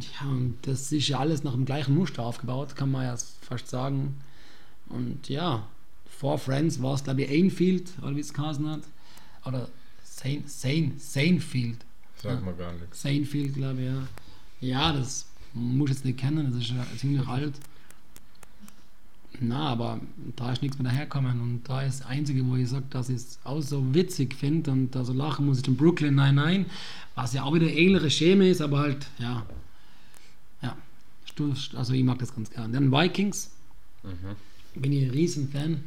Ja, 0.00 0.28
und 0.28 0.56
das 0.62 0.92
ist 0.92 1.08
ja 1.08 1.18
alles 1.18 1.44
nach 1.44 1.52
dem 1.52 1.64
gleichen 1.64 1.94
Muster 1.94 2.22
aufgebaut, 2.22 2.76
kann 2.76 2.90
man 2.90 3.04
ja 3.04 3.16
fast 3.40 3.68
sagen. 3.68 4.16
Und 4.88 5.28
ja, 5.28 5.66
vor 6.06 6.38
Friends 6.38 6.82
war 6.82 6.94
es, 6.94 7.04
glaube 7.04 7.22
ich, 7.22 7.30
Ainfield, 7.30 7.90
oder 8.02 8.16
wie 8.16 8.20
es 8.20 8.32
geheißen 8.32 8.68
hat. 8.68 8.82
Oder 9.44 9.68
Sane, 10.02 10.42
Sane, 10.46 10.92
Sanefield. 10.98 11.78
Sag 12.22 12.44
mal 12.44 12.54
gar 12.54 12.72
nichts. 12.72 13.00
Sanefield, 13.00 13.54
glaube 13.54 13.80
ich, 13.80 13.86
ja. 13.86 14.02
Ja, 14.60 14.92
das 14.92 15.26
muss 15.54 15.90
ich 15.90 15.96
jetzt 15.96 16.04
nicht 16.04 16.18
kennen, 16.18 16.50
das 16.50 16.62
ist 16.62 16.70
ja 16.70 16.84
ziemlich 16.96 17.26
alt. 17.26 17.54
Na, 19.40 19.68
aber 19.68 20.00
da 20.34 20.52
ist 20.52 20.62
nichts 20.62 20.78
mehr 20.78 20.90
daherkommen 20.90 21.40
und 21.40 21.68
da 21.68 21.82
ist 21.82 22.00
das 22.00 22.06
Einzige, 22.08 22.44
wo 22.44 22.56
ich 22.56 22.68
sage, 22.68 22.86
dass 22.90 23.08
ich 23.08 23.16
es 23.16 23.38
auch 23.44 23.60
so 23.60 23.94
witzig 23.94 24.34
finde 24.34 24.72
und 24.72 24.90
da 24.90 25.04
so 25.04 25.12
lachen 25.12 25.46
muss, 25.46 25.58
ist 25.58 25.68
in 25.68 25.76
Brooklyn 25.76 26.16
Nein 26.16 26.34
Nein, 26.34 26.66
was 27.14 27.34
ja 27.34 27.44
auch 27.44 27.54
wieder 27.54 27.68
ähnliche 27.68 28.10
Scheme 28.10 28.48
ist, 28.48 28.60
aber 28.60 28.78
halt, 28.80 29.06
ja, 29.18 29.46
ja, 30.62 30.76
also 31.76 31.92
ich 31.92 32.02
mag 32.02 32.18
das 32.18 32.34
ganz 32.34 32.50
gern. 32.50 32.72
Dann 32.72 32.90
Vikings, 32.90 33.52
bin 34.74 34.92
ich 34.92 35.04
ein 35.04 35.10
riesen 35.10 35.48
Fan, 35.48 35.84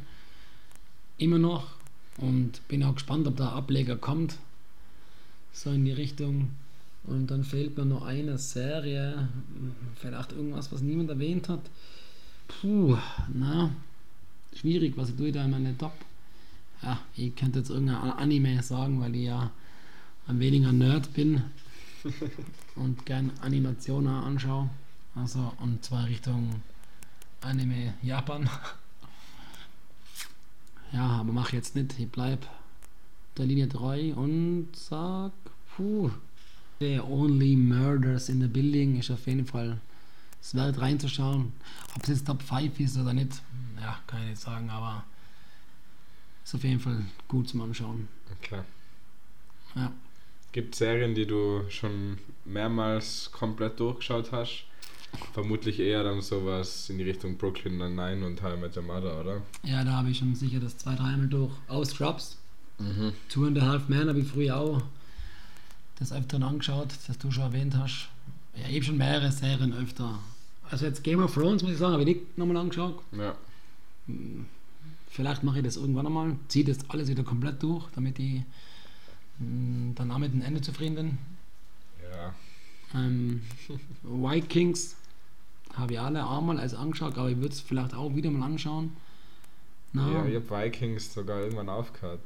immer 1.18 1.38
noch. 1.38 1.66
Und 2.18 2.66
bin 2.68 2.84
auch 2.84 2.94
gespannt, 2.94 3.26
ob 3.26 3.36
der 3.36 3.52
Ableger 3.52 3.96
kommt, 3.96 4.36
so 5.52 5.70
in 5.70 5.84
die 5.84 5.92
Richtung. 5.92 6.50
Und 7.04 7.30
dann 7.30 7.42
fehlt 7.42 7.76
mir 7.76 7.84
noch 7.84 8.02
eine 8.02 8.38
Serie, 8.38 9.28
vielleicht 9.96 10.32
irgendwas, 10.32 10.70
was 10.70 10.82
niemand 10.82 11.10
erwähnt 11.10 11.48
hat. 11.48 11.62
Puh, 12.46 12.96
na, 13.32 13.70
schwierig, 14.54 14.96
was 14.96 15.14
tue 15.16 15.28
ich 15.28 15.34
da 15.34 15.44
in 15.44 15.50
meine 15.50 15.76
Top? 15.76 15.94
Ja, 16.82 17.00
ich 17.16 17.34
könnte 17.34 17.60
jetzt 17.60 17.70
irgendein 17.70 17.96
Anime 17.96 18.62
sagen, 18.62 19.00
weil 19.00 19.14
ich 19.16 19.24
ja 19.26 19.50
ein 20.28 20.38
weniger 20.38 20.72
Nerd 20.72 21.12
bin 21.14 21.42
und 22.76 23.04
gern 23.06 23.32
Animationen 23.40 24.12
anschaue. 24.12 24.70
Also, 25.14 25.52
und 25.60 25.84
zwar 25.84 26.06
Richtung 26.06 26.62
Anime 27.40 27.94
Japan. 28.02 28.48
Ja, 30.92 31.06
aber 31.06 31.32
mach 31.32 31.54
jetzt 31.54 31.74
nicht, 31.74 31.98
ich 31.98 32.06
bleib 32.06 32.46
der 33.38 33.46
Linie 33.46 33.66
treu 33.66 34.12
und 34.12 34.68
sag, 34.74 35.32
puh, 35.74 36.10
The 36.82 36.98
Only 36.98 37.54
Murders 37.54 38.28
in 38.28 38.40
the 38.40 38.48
Building 38.48 38.98
ist 38.98 39.08
auf 39.08 39.24
jeden 39.28 39.46
Fall 39.46 39.78
es 40.40 40.52
wert 40.52 40.80
reinzuschauen. 40.80 41.52
Ob 41.94 42.02
es 42.02 42.08
jetzt 42.08 42.26
Top 42.26 42.42
5 42.42 42.80
ist 42.80 42.98
oder 42.98 43.12
nicht, 43.12 43.40
ja, 43.80 44.00
kann 44.08 44.22
ich 44.22 44.30
nicht 44.30 44.40
sagen, 44.40 44.68
aber 44.68 45.04
ist 46.44 46.56
auf 46.56 46.64
jeden 46.64 46.80
Fall 46.80 47.04
gut 47.28 47.48
zum 47.48 47.60
Anschauen. 47.60 48.08
Okay. 48.36 48.62
Ja. 49.76 49.92
Gibt 50.50 50.74
Serien, 50.74 51.14
die 51.14 51.24
du 51.24 51.62
schon 51.68 52.18
mehrmals 52.44 53.30
komplett 53.30 53.78
durchgeschaut 53.78 54.32
hast? 54.32 54.64
Vermutlich 55.34 55.78
eher 55.78 56.02
dann 56.02 56.20
sowas 56.20 56.90
in 56.90 56.98
die 56.98 57.04
Richtung 57.04 57.36
Brooklyn 57.36 57.78
Nine-Nine 57.78 58.26
und 58.26 58.42
How 58.42 58.56
I 58.56 58.60
Met 58.60 58.76
Your 58.76 58.82
Mother, 58.82 59.20
oder? 59.20 59.42
Ja, 59.62 59.84
da 59.84 59.92
habe 59.98 60.10
ich 60.10 60.18
schon 60.18 60.34
sicher 60.34 60.58
das 60.58 60.78
zwei, 60.78 60.96
dreimal 60.96 61.28
durch. 61.28 61.52
Aus 61.68 61.90
Scrubs. 61.90 62.38
Mhm. 62.80 63.12
Two 63.28 63.46
and 63.46 63.56
a 63.58 63.60
Half 63.60 63.88
Man 63.88 64.08
habe 64.08 64.18
ich 64.18 64.26
früher 64.26 64.56
auch 64.56 64.82
das 66.02 66.12
öfter 66.12 66.40
angeschaut, 66.42 66.88
das 67.06 67.18
du 67.18 67.30
schon 67.30 67.44
erwähnt 67.44 67.76
hast. 67.76 68.08
Ja, 68.54 68.68
ich 68.68 68.76
habe 68.76 68.84
schon 68.84 68.96
mehrere 68.98 69.32
Serien 69.32 69.72
öfter. 69.72 70.18
Also 70.70 70.86
jetzt 70.86 71.02
Game 71.04 71.22
of 71.22 71.34
Thrones, 71.34 71.62
muss 71.62 71.72
ich 71.72 71.78
sagen, 71.78 71.92
habe 71.92 72.02
ich 72.02 72.16
nicht 72.16 72.38
nochmal 72.38 72.56
angeschaut. 72.58 73.00
Ja. 73.12 73.34
Vielleicht 75.08 75.42
mache 75.42 75.58
ich 75.58 75.64
das 75.64 75.76
irgendwann 75.76 76.06
einmal, 76.06 76.36
ziehe 76.48 76.64
das 76.64 76.78
alles 76.88 77.08
wieder 77.08 77.22
komplett 77.22 77.62
durch, 77.62 77.86
damit 77.94 78.18
ich 78.18 78.42
mh, 79.38 79.92
dann 79.94 80.10
auch 80.10 80.18
mit 80.18 80.32
dem 80.32 80.42
Ende 80.42 80.60
zufrieden 80.60 80.94
bin. 80.94 81.18
Ja. 82.10 82.34
Ähm, 82.94 83.42
Vikings 84.02 84.96
habe 85.74 85.94
ich 85.94 86.00
alle 86.00 86.26
einmal 86.28 86.58
als 86.58 86.74
angeschaut, 86.74 87.16
aber 87.16 87.30
ich 87.30 87.36
würde 87.36 87.54
es 87.54 87.60
vielleicht 87.60 87.94
auch 87.94 88.14
wieder 88.14 88.30
mal 88.30 88.46
anschauen. 88.46 88.96
Na, 89.92 90.10
Ja, 90.10 90.24
ich 90.26 90.34
habe 90.36 90.50
Vikings 90.50 91.12
sogar 91.12 91.40
irgendwann 91.40 91.68
aufgehört. 91.68 92.20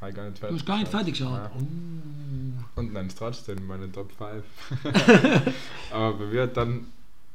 Habe 0.00 0.10
ich 0.10 0.16
gar 0.16 0.28
nicht 0.30 0.42
du 0.42 0.54
hast 0.54 0.66
gar 0.66 0.78
nicht 0.78 0.90
fertig 0.90 1.14
geschaut. 1.14 1.38
Ja. 1.38 1.50
Oh. 1.56 2.80
Und 2.80 2.92
nein, 2.92 3.08
ist 3.08 3.18
trotzdem 3.18 3.66
meine 3.66 3.90
Top 3.90 4.12
5. 4.12 4.44
Aber 5.92 6.12
bei 6.18 6.24
mir 6.26 6.42
hat 6.42 6.56
dann, 6.56 6.86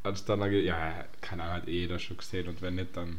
als 0.04 0.24
dann, 0.26 0.40
ja, 0.52 1.04
keine 1.22 1.44
Ahnung, 1.44 1.56
hat 1.58 1.68
eh 1.68 1.80
jeder 1.82 2.00
schon 2.00 2.18
gesehen 2.18 2.48
und 2.48 2.62
wenn 2.62 2.76
nicht, 2.76 2.96
dann 2.96 3.18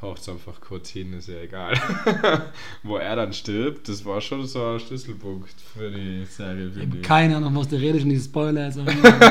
haucht 0.00 0.20
es 0.20 0.28
einfach 0.28 0.60
kurz 0.60 0.90
hin, 0.90 1.12
ist 1.12 1.28
ja 1.28 1.40
egal. 1.40 1.74
Wo 2.84 2.98
er 2.98 3.16
dann 3.16 3.32
stirbt, 3.32 3.88
das 3.88 4.04
war 4.04 4.20
schon 4.20 4.46
so 4.46 4.64
ein 4.64 4.78
Schlüsselpunkt 4.80 5.60
für 5.60 5.90
die 5.90 6.24
Serie, 6.24 6.68
Ich 6.68 6.74
finde 6.74 6.86
habe 6.88 6.96
ich. 6.98 7.02
keine 7.02 7.36
Ahnung, 7.36 7.56
was 7.56 7.66
du 7.68 7.76
redest 7.76 8.04
und 8.04 8.10
die 8.10 8.20
Spoiler. 8.20 8.66
Also, 8.66 8.84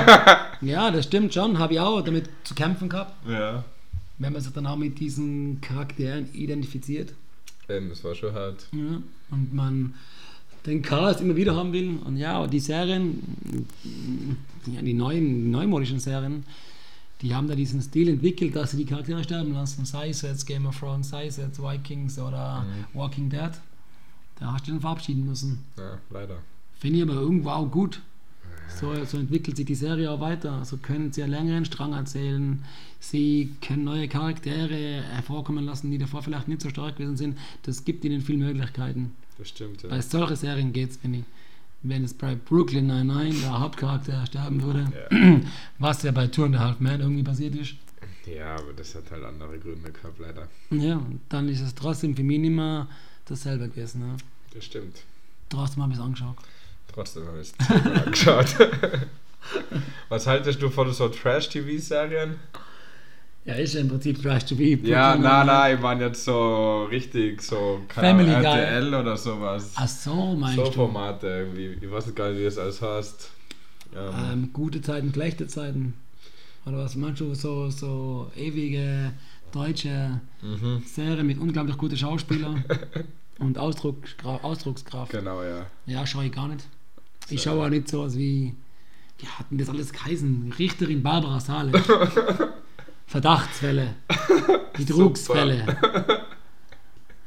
ja, 0.62 0.92
das 0.92 1.06
stimmt 1.06 1.34
schon, 1.34 1.58
habe 1.58 1.74
ich 1.76 1.80
auch 1.80 2.02
damit 2.02 2.30
zu 2.44 2.54
kämpfen 2.54 2.90
gehabt, 2.90 3.14
Ja, 3.30 3.64
wenn 4.18 4.34
man 4.34 4.42
sich 4.42 4.52
dann 4.52 4.66
auch 4.68 4.76
mit 4.76 5.00
diesen 5.00 5.62
Charakteren 5.62 6.34
identifiziert. 6.34 7.14
Eben, 7.70 7.90
das 7.90 8.04
war 8.04 8.16
schon 8.16 8.34
hart. 8.34 8.68
Ja, 8.72 9.02
und 9.32 9.54
man 9.54 9.94
den 10.66 10.82
Cast 10.82 11.22
immer 11.22 11.36
wieder 11.36 11.56
haben 11.56 11.74
will. 11.74 11.98
Und 12.06 12.18
ja, 12.18 12.46
die 12.46 12.60
Serien, 12.60 13.66
ja, 14.66 14.82
die 14.82 14.94
neuen, 14.94 15.50
neumodischen 15.50 16.00
Serien, 16.00 16.44
die 17.22 17.34
haben 17.34 17.48
da 17.48 17.56
diesen 17.56 17.82
Stil 17.82 18.10
entwickelt, 18.10 18.56
dass 18.56 18.72
sie 18.72 18.78
die 18.78 18.86
Charaktere 18.86 19.24
sterben 19.24 19.54
lassen. 19.54 19.86
Sei 19.86 20.10
es 20.10 20.22
jetzt 20.22 20.46
Game 20.46 20.66
of 20.66 20.78
Thrones, 20.78 21.10
sei 21.10 21.28
es 21.28 21.38
jetzt 21.38 21.62
Vikings 21.62 22.20
oder 22.20 22.66
Walking 22.94 23.30
Dead. 23.30 23.52
Da 24.40 24.54
hast 24.54 24.68
du 24.68 24.72
dann 24.72 24.82
verabschieden 24.82 25.26
müssen. 25.26 25.64
Ja, 25.78 25.98
leider. 26.12 26.38
Finde 26.80 26.98
ich 26.98 27.04
aber 27.04 27.14
irgendwo 27.14 27.50
auch 27.50 27.72
gut. 27.72 28.02
So, 28.70 29.06
so 29.06 29.18
entwickelt 29.18 29.58
sich 29.58 29.66
die 29.66 29.76
Serie 29.76 30.12
auch 30.12 30.20
weiter. 30.20 30.64
So 30.66 30.78
können 30.78 31.12
sie 31.12 31.24
einen 31.24 31.32
längeren 31.32 31.66
Strang 31.66 31.94
erzählen. 31.94 32.64
Sie 33.00 33.56
können 33.62 33.84
neue 33.84 34.08
Charaktere 34.08 35.04
hervorkommen 35.12 35.66
lassen, 35.66 35.90
die 35.92 35.98
davor 35.98 36.22
vielleicht 36.24 36.48
nicht 36.48 36.62
so 36.62 36.70
stark 36.70 36.98
gewesen 36.98 37.18
sind. 37.18 37.38
Das 37.64 37.86
gibt 37.86 38.04
ihnen 38.06 38.22
viele 38.22 38.40
Möglichkeiten. 38.40 39.16
Das 39.38 39.50
stimmt, 39.50 39.84
ja. 39.84 39.90
Bei 39.90 40.02
solchen 40.02 40.36
Serien 40.36 40.74
geht 40.74 40.92
es, 40.92 40.98
finde 40.98 41.20
ich. 41.20 41.24
Wenn 41.84 42.04
es 42.04 42.14
bei 42.14 42.36
Brooklyn 42.36 42.88
Nine-Nine 42.88 43.36
der 43.40 43.60
Hauptcharakter 43.60 44.26
sterben 44.26 44.62
würde, 44.64 44.92
was 45.80 46.02
ja 46.04 46.12
bei 46.12 46.28
Two 46.28 46.46
and 46.46 46.56
a 46.56 46.60
Half 46.60 46.80
Men 46.80 47.02
irgendwie 47.02 47.22
passiert 47.24 47.54
ist, 47.56 47.76
Ja, 48.26 48.56
aber 48.56 48.74
das 48.76 48.96
hat 48.96 49.10
halt 49.12 49.24
andere 49.24 49.58
Gründe 49.60 49.92
gehabt, 49.92 50.20
leider. 50.20 50.48
ja, 50.72 51.00
dann 51.30 51.48
ist 51.50 51.62
es 51.62 51.76
trotzdem 51.76 52.16
für 52.16 52.24
mich 52.24 52.40
nicht 52.40 52.50
mehr 52.52 52.88
dasselbe 53.26 53.70
gewesen. 53.70 54.02
Ne? 54.02 54.18
Das 54.54 54.66
stimmt. 54.66 54.98
Trotzdem 55.50 55.84
habe 55.84 55.94
ich 55.94 56.00
es 56.00 56.04
angeschaut. 56.04 56.36
Trotzdem 56.98 57.28
habe 57.28 57.40
ich 57.40 57.54
es 57.60 57.96
angeschaut. 58.04 58.48
Was 60.10 60.26
haltest 60.26 60.60
du 60.60 60.72
von 60.72 60.92
so 60.92 61.08
Trash-TV-Serien? 61.10 62.40
Ja, 63.46 63.54
ist 63.54 63.76
ja 63.76 63.82
im 63.82 63.88
Prinzip 63.88 64.20
Trash 64.20 64.46
TV. 64.46 64.84
Ja, 64.88 65.16
nein, 65.16 65.46
nein, 65.46 65.76
ich 65.76 65.82
meine 65.82 66.06
jetzt 66.06 66.26
so 66.26 66.86
richtig 66.86 67.44
so 67.44 67.82
Family 67.90 68.32
Ahnung, 68.32 68.42
Guy. 68.42 68.60
RTL 68.62 68.94
oder 68.96 69.16
sowas. 69.16 69.74
Ach 69.76 69.88
so, 69.88 70.34
meinst 70.34 70.56
so 70.56 70.64
du? 70.64 70.72
Formate 70.72 71.28
irgendwie. 71.28 71.78
Ich 71.80 71.92
weiß 71.92 72.08
nicht 72.08 72.16
gar 72.16 72.32
nicht, 72.32 72.40
wie 72.40 72.46
das 72.46 72.58
alles 72.58 72.82
heißt. 72.82 73.30
Ähm, 73.96 74.14
Ähm, 74.32 74.50
gute 74.52 74.82
Zeiten, 74.82 75.14
schlechte 75.14 75.46
Zeiten. 75.46 75.94
Oder 76.66 76.80
was 76.80 76.96
meinst 76.96 77.22
du, 77.22 77.36
so, 77.36 77.70
so 77.70 78.32
ewige 78.36 79.14
deutsche 79.52 80.20
mhm. 80.42 80.82
Serie 80.84 81.24
mit 81.24 81.38
unglaublich 81.38 81.78
guten 81.78 81.96
Schauspielern 81.96 82.66
und 83.38 83.60
Ausdruck, 83.60 83.98
Ausdruckskraft. 84.24 85.12
Genau, 85.12 85.44
ja. 85.44 85.68
Ja, 85.86 86.08
schaue 86.08 86.26
ich 86.26 86.32
gar 86.32 86.48
nicht. 86.48 86.66
Ich 87.30 87.42
schaue 87.42 87.66
auch 87.66 87.70
nicht 87.70 87.88
sowas 87.90 88.18
wie, 88.18 88.56
wie 89.20 89.28
hatten 89.28 89.58
das 89.58 89.70
alles 89.70 89.92
geheißen? 89.92 90.54
Richterin 90.58 91.04
Barbara 91.04 91.40
Sale. 91.40 91.72
Verdachtsfälle. 93.08 93.96
Betrugsfälle. 94.78 95.66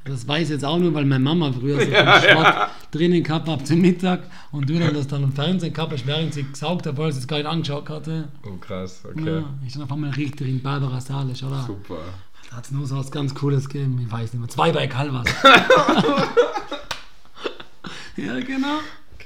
Das 0.04 0.26
weiß 0.26 0.44
ich 0.44 0.50
jetzt 0.54 0.64
auch 0.64 0.78
nur, 0.78 0.94
weil 0.94 1.04
meine 1.04 1.22
Mama 1.22 1.52
früher 1.52 1.78
so 1.78 1.90
Ja, 1.90 2.20
Schrott 2.20 2.70
drinnen 2.90 3.22
gehabt 3.22 3.48
hat 3.48 3.66
zum 3.66 3.80
Mittag 3.80 4.22
und 4.50 4.68
du 4.68 4.78
dann 4.78 4.94
das 4.94 5.06
dann 5.06 5.22
im 5.22 5.32
Fernsehen 5.32 5.72
gehabt 5.72 5.92
hast, 5.92 6.06
während 6.06 6.32
sie 6.32 6.42
gesaugt 6.44 6.86
hat, 6.86 6.96
weil 6.96 7.12
sie 7.12 7.20
es 7.20 7.28
gar 7.28 7.36
nicht 7.36 7.46
angeschaut 7.46 7.88
hatte. 7.90 8.28
Oh, 8.44 8.56
krass, 8.56 9.02
okay. 9.04 9.36
Ja, 9.36 9.44
ich 9.66 9.74
dann 9.74 9.82
auf 9.82 9.92
einmal 9.92 10.10
Richterin 10.10 10.62
Barbara 10.62 11.00
Salisch, 11.00 11.42
oder? 11.42 11.62
Super. 11.66 11.98
Da 12.48 12.56
hat 12.56 12.64
es 12.64 12.70
nur 12.70 12.86
so 12.86 12.96
was 12.96 13.10
ganz 13.10 13.34
Cooles 13.34 13.68
gegeben, 13.68 14.00
ich 14.04 14.10
weiß 14.10 14.32
nicht 14.32 14.40
mehr. 14.40 14.48
Zwei 14.48 14.72
bei 14.72 14.86
Calvas. 14.86 15.26
ja, 18.16 18.40
genau. 18.40 18.80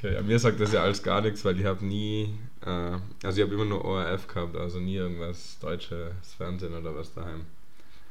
Okay, 0.04 0.16
ja, 0.16 0.20
mir 0.20 0.38
sagt 0.38 0.60
das 0.60 0.70
ja 0.70 0.82
alles 0.82 1.02
gar 1.02 1.22
nichts, 1.22 1.46
weil 1.46 1.58
ich 1.58 1.64
habe 1.64 1.82
nie, 1.82 2.28
äh, 2.60 2.98
also 3.22 3.40
ich 3.40 3.42
habe 3.42 3.54
immer 3.54 3.64
nur 3.64 3.86
ORF 3.86 4.28
gehabt, 4.28 4.54
also 4.54 4.78
nie 4.78 4.96
irgendwas 4.96 5.58
deutsches 5.60 6.34
Fernsehen 6.36 6.74
oder 6.74 6.94
was 6.94 7.14
daheim. 7.14 7.46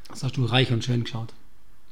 Das 0.07 0.23
hast 0.23 0.35
du 0.37 0.45
reich 0.45 0.71
und 0.71 0.83
schön 0.83 1.03
geschaut. 1.03 1.35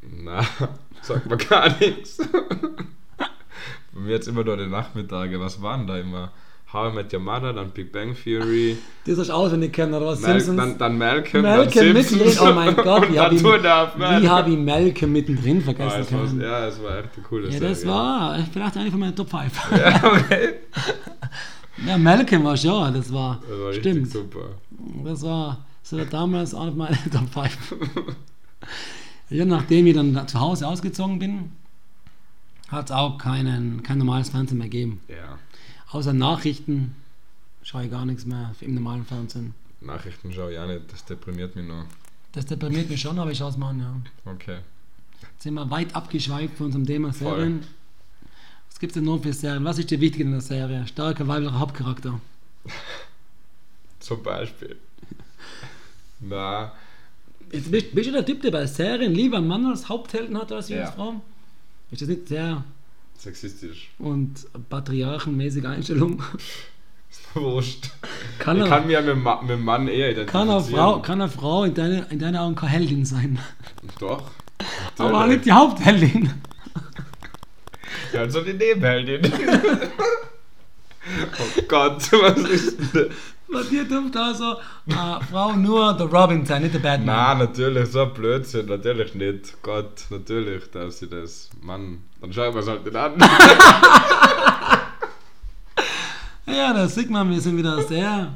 Na, 0.02 0.44
sagt 1.04 1.28
mir 1.28 1.38
gar 1.38 1.78
nichts. 1.78 2.18
Bei 3.94 4.00
mir 4.00 4.14
jetzt 4.14 4.28
immer 4.28 4.44
nur 4.44 4.58
die 4.58 4.66
Nachmittage. 4.66 5.40
Was 5.40 5.62
waren 5.62 5.86
da 5.86 6.00
immer? 6.00 6.32
How 6.74 6.92
I 6.92 6.96
Met 6.96 7.12
Your 7.14 7.20
Mother, 7.20 7.52
dann 7.54 7.70
Big 7.72 7.92
Bang 7.92 8.16
Theory, 8.16 8.78
Das 9.06 9.18
hast 9.20 9.28
du 9.30 9.34
auswendig 9.34 9.74
kennen, 9.74 9.94
oder 9.94 10.06
was? 10.08 10.22
Mal 10.22 10.40
Simpsons? 10.40 10.58
dann, 10.58 10.78
dann 10.78 10.98
Malcolm, 10.98 11.42
Malcolm 11.44 11.86
dann 11.86 11.94
mittendrin. 11.94 12.38
Oh 12.40 12.54
mein 12.54 12.76
Gott, 12.78 13.12
wie 13.12 13.20
habe 13.20 13.36
ich, 13.36 13.44
wie 13.44 14.30
hab 14.30 14.48
ich 14.48 14.58
Malcolm 14.58 15.12
mittendrin 15.12 15.58
Ah, 15.58 15.62
vergessen 15.66 16.02
es 16.02 16.12
war, 16.14 16.20
können? 16.26 16.42
ja, 16.42 16.68
es 16.68 16.82
war 16.82 16.98
echt 17.00 17.10
eine 17.16 17.24
coole 17.28 17.46
Ja, 17.48 17.52
Serie. 17.52 17.70
das 17.70 17.86
war 17.86 18.40
vielleicht 18.54 18.78
eine 18.78 18.92
von 18.92 19.00
meinen 19.02 19.16
Top 19.16 19.30
5. 19.30 19.72
Ja, 19.78 20.14
okay. 20.14 20.50
Ja, 21.88 21.98
Malcolm 21.98 22.44
war 22.44 22.56
schon, 22.56 22.94
das 22.94 23.12
war, 23.12 23.42
Das 23.50 23.60
war 23.60 23.74
stimmt. 23.74 24.12
super. 24.12 24.50
Das 25.04 25.24
war 25.24 25.66
so 25.84 26.04
damals 26.06 26.54
auch 26.54 26.74
meine 26.76 26.98
Top 27.12 27.28
5. 27.34 27.76
ja, 29.30 29.46
nachdem 29.46 29.88
ich 29.88 29.96
dann 29.96 30.28
zu 30.28 30.40
Hause 30.40 30.68
ausgezogen 30.68 31.18
bin, 31.20 31.52
hat 32.70 32.86
es 32.86 32.92
auch 32.92 33.18
keinen, 33.18 33.82
kein 33.84 33.98
normales 33.98 34.30
Fernsehen 34.30 34.58
mehr 34.60 34.68
gegeben. 34.70 35.02
Ja, 35.08 35.38
Außer 35.92 36.14
Nachrichten 36.14 36.96
schaue 37.64 37.86
ich 37.86 37.92
gar 37.92 38.06
nichts 38.06 38.26
mehr 38.26 38.54
im 38.62 38.74
normalen 38.76 39.06
Fernsehen. 39.06 39.54
Nachrichten 39.82 40.32
schaue 40.34 40.54
ich 40.54 40.60
auch 40.60 40.68
nicht, 40.68 40.92
das 40.92 41.04
deprimiert 41.06 41.56
mich 41.56 41.66
nur. 41.66 41.86
Das 42.34 42.46
deprimiert 42.46 42.90
mich 42.90 43.02
schon, 43.02 43.20
aber 43.20 43.32
ich 43.32 43.38
schaue 43.38 43.50
es 43.50 43.58
mal 43.58 43.70
an, 43.72 43.80
ja. 43.80 44.32
Okay. 44.32 44.60
Jetzt 45.22 45.44
sind 45.44 45.54
wir 45.56 45.70
weit 45.70 45.94
abgeschweift 45.96 46.56
von 46.58 46.68
unserem 46.68 46.86
Thema 46.86 47.12
Voll. 47.14 47.36
Serien. 47.38 47.68
Was 48.70 48.80
gibt 48.80 48.92
es 48.92 48.94
denn 48.96 49.04
noch 49.04 49.22
für 49.22 49.34
Serien? 49.34 49.64
Was 49.66 49.78
ist 49.78 49.92
dir 49.92 50.00
wichtig 50.00 50.22
in 50.22 50.32
der 50.32 50.42
Serie? 50.42 50.88
Starker 50.88 51.28
weiblicher 51.28 51.60
Hauptcharakter. 51.60 52.20
Zum 54.00 54.24
Beispiel. 54.24 54.78
Na, 56.20 56.72
Jetzt 57.52 57.70
bist, 57.70 57.94
bist 57.94 58.08
du 58.08 58.14
der 58.14 58.26
Typ, 58.26 58.42
der 58.44 58.52
bei 58.52 58.66
Serien 58.66 59.14
lieber 59.14 59.38
einen 59.38 59.48
Mann 59.48 59.66
als 59.66 59.90
Haupthelden 59.90 60.38
hat 60.38 60.52
als 60.54 60.70
Ja. 60.70 60.86
als 60.86 60.96
Frau? 60.96 61.22
Ist 61.92 62.02
das 62.02 62.08
nicht 62.08 62.30
sehr 62.30 62.64
sexistisch. 63.22 63.90
und 64.00 64.48
patriarchenmäßige 64.70 65.66
Einstellung? 65.66 66.24
Wurscht. 67.34 67.90
Kann, 68.40 68.58
Ich 68.58 68.64
er, 68.64 68.70
kann 68.70 68.90
ja 68.90 69.02
mit, 69.02 69.16
mit 69.16 69.50
dem 69.50 69.64
Mann 69.64 69.88
eher 69.88 70.12
identifizieren. 70.12 70.48
kann, 70.48 70.50
eine 70.50 70.62
Frau, 70.62 71.00
kann 71.02 71.22
eine 71.22 71.30
Frau 71.30 71.64
in 71.66 71.74
deinen 71.74 72.06
in 72.10 72.20
deine 72.20 72.42
Augen 72.42 72.56
keine 72.56 72.72
Heldin 72.72 73.06
sein? 73.06 73.40
Doch. 74.00 74.32
Aber 74.98 75.24
auch 75.24 75.28
nicht 75.28 75.46
die 75.46 75.52
Hauptheldin. 75.52 76.34
Ja, 78.14 78.30
so 78.30 78.42
die 78.42 78.54
Nebenheldin. 78.54 79.22
oh 81.40 81.62
Gott, 81.68 82.12
was 82.12 82.40
ist 82.50 82.78
denn 82.94 83.10
Bei 83.52 83.64
dir 83.64 83.84
dürfte 83.84 84.20
also 84.22 84.56
eine 84.88 85.20
Frau 85.30 85.54
nur 85.54 85.94
der 85.94 86.08
Robin 86.08 86.46
sein, 86.46 86.62
nicht 86.62 86.74
der 86.74 86.80
Batman. 86.80 87.06
Nein, 87.06 87.38
natürlich, 87.40 87.92
so 87.92 88.04
ein 88.04 88.14
Blödsinn, 88.14 88.68
natürlich 88.68 89.14
nicht. 89.14 89.62
Gott, 89.62 90.06
natürlich 90.10 90.72
darf 90.72 90.92
sie 90.94 91.08
das. 91.08 91.50
Mann, 91.62 92.04
dann 92.22 92.32
schauen 92.32 92.54
wir 92.54 92.62
es 92.62 92.68
halt 92.68 92.86
nicht 92.86 92.96
an. 92.96 93.14
Ja, 96.48 96.74
da 96.74 96.88
sieht 96.88 97.10
man, 97.10 97.30
wir 97.30 97.40
sind 97.40 97.56
wieder 97.58 97.82
sehr 97.84 98.36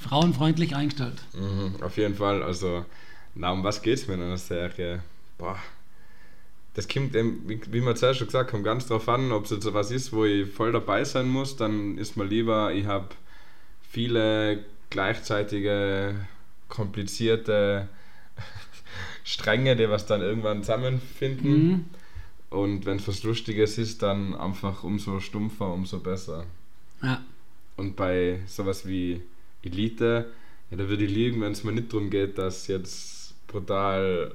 frauenfreundlich 0.00 0.74
eingestellt. 0.74 1.20
mhm, 1.34 1.82
auf 1.82 1.96
jeden 1.98 2.14
Fall, 2.14 2.42
also, 2.42 2.84
na, 3.34 3.50
um 3.52 3.62
was 3.62 3.82
geht's 3.82 4.06
mir 4.06 4.14
in 4.14 4.22
einer 4.22 4.38
Serie? 4.38 5.02
Boah. 5.36 5.58
das 6.74 6.88
kommt, 6.88 7.14
eben, 7.14 7.42
wie, 7.46 7.60
wie 7.70 7.82
wir 7.82 7.94
zuerst 7.94 8.20
schon 8.20 8.28
gesagt 8.28 8.52
haben, 8.52 8.62
ganz 8.62 8.86
drauf 8.86 9.08
an, 9.08 9.32
ob 9.32 9.44
es 9.44 9.50
jetzt 9.50 9.72
was 9.74 9.90
ist, 9.90 10.12
wo 10.12 10.24
ich 10.24 10.50
voll 10.50 10.72
dabei 10.72 11.04
sein 11.04 11.28
muss, 11.28 11.56
dann 11.56 11.98
ist 11.98 12.16
mir 12.16 12.24
lieber, 12.24 12.72
ich 12.72 12.86
habe 12.86 13.08
viele 13.90 14.64
gleichzeitige, 14.90 16.14
komplizierte 16.68 17.88
Stränge, 19.24 19.76
die 19.76 19.88
was 19.88 20.06
dann 20.06 20.20
irgendwann 20.22 20.62
zusammenfinden. 20.62 21.68
Mhm. 21.68 21.84
Und 22.50 22.86
wenn 22.86 22.96
es 22.96 23.06
was 23.06 23.22
Lustiges 23.24 23.76
ist, 23.78 24.02
dann 24.02 24.34
einfach 24.34 24.82
umso 24.84 25.20
stumpfer, 25.20 25.72
umso 25.72 26.00
besser. 26.00 26.44
Ja. 27.02 27.20
Und 27.76 27.94
bei 27.96 28.40
sowas 28.46 28.86
wie 28.86 29.20
Elite, 29.62 30.32
ja, 30.70 30.76
da 30.76 30.88
würde 30.88 31.04
ich 31.04 31.10
liegen, 31.10 31.40
wenn 31.40 31.52
es 31.52 31.62
mir 31.64 31.72
nicht 31.72 31.92
darum 31.92 32.10
geht, 32.10 32.38
dass 32.38 32.66
jetzt 32.66 33.34
brutal 33.48 34.34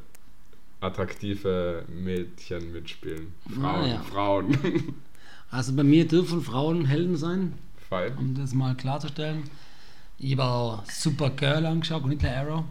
attraktive 0.80 1.86
Mädchen 1.88 2.72
mitspielen. 2.72 3.34
Frauen, 3.50 3.66
Ah, 3.66 3.88
ja. 3.88 4.00
Frauen. 4.02 4.58
Also 5.50 5.76
bei 5.76 5.84
mir 5.84 6.08
dürfen 6.08 6.42
Frauen 6.42 6.86
Helden 6.86 7.16
sein, 7.16 7.54
Fein. 7.94 8.18
um 8.18 8.34
das 8.34 8.54
mal 8.54 8.76
klarzustellen. 8.76 9.44
Ich 10.18 10.32
habe 10.34 10.44
auch 10.44 10.84
Supergirl 10.90 11.66
angeschaut 11.66 12.04
und 12.04 12.10
nicht 12.10 12.24
der 12.24 12.38
Arrow. 12.38 12.64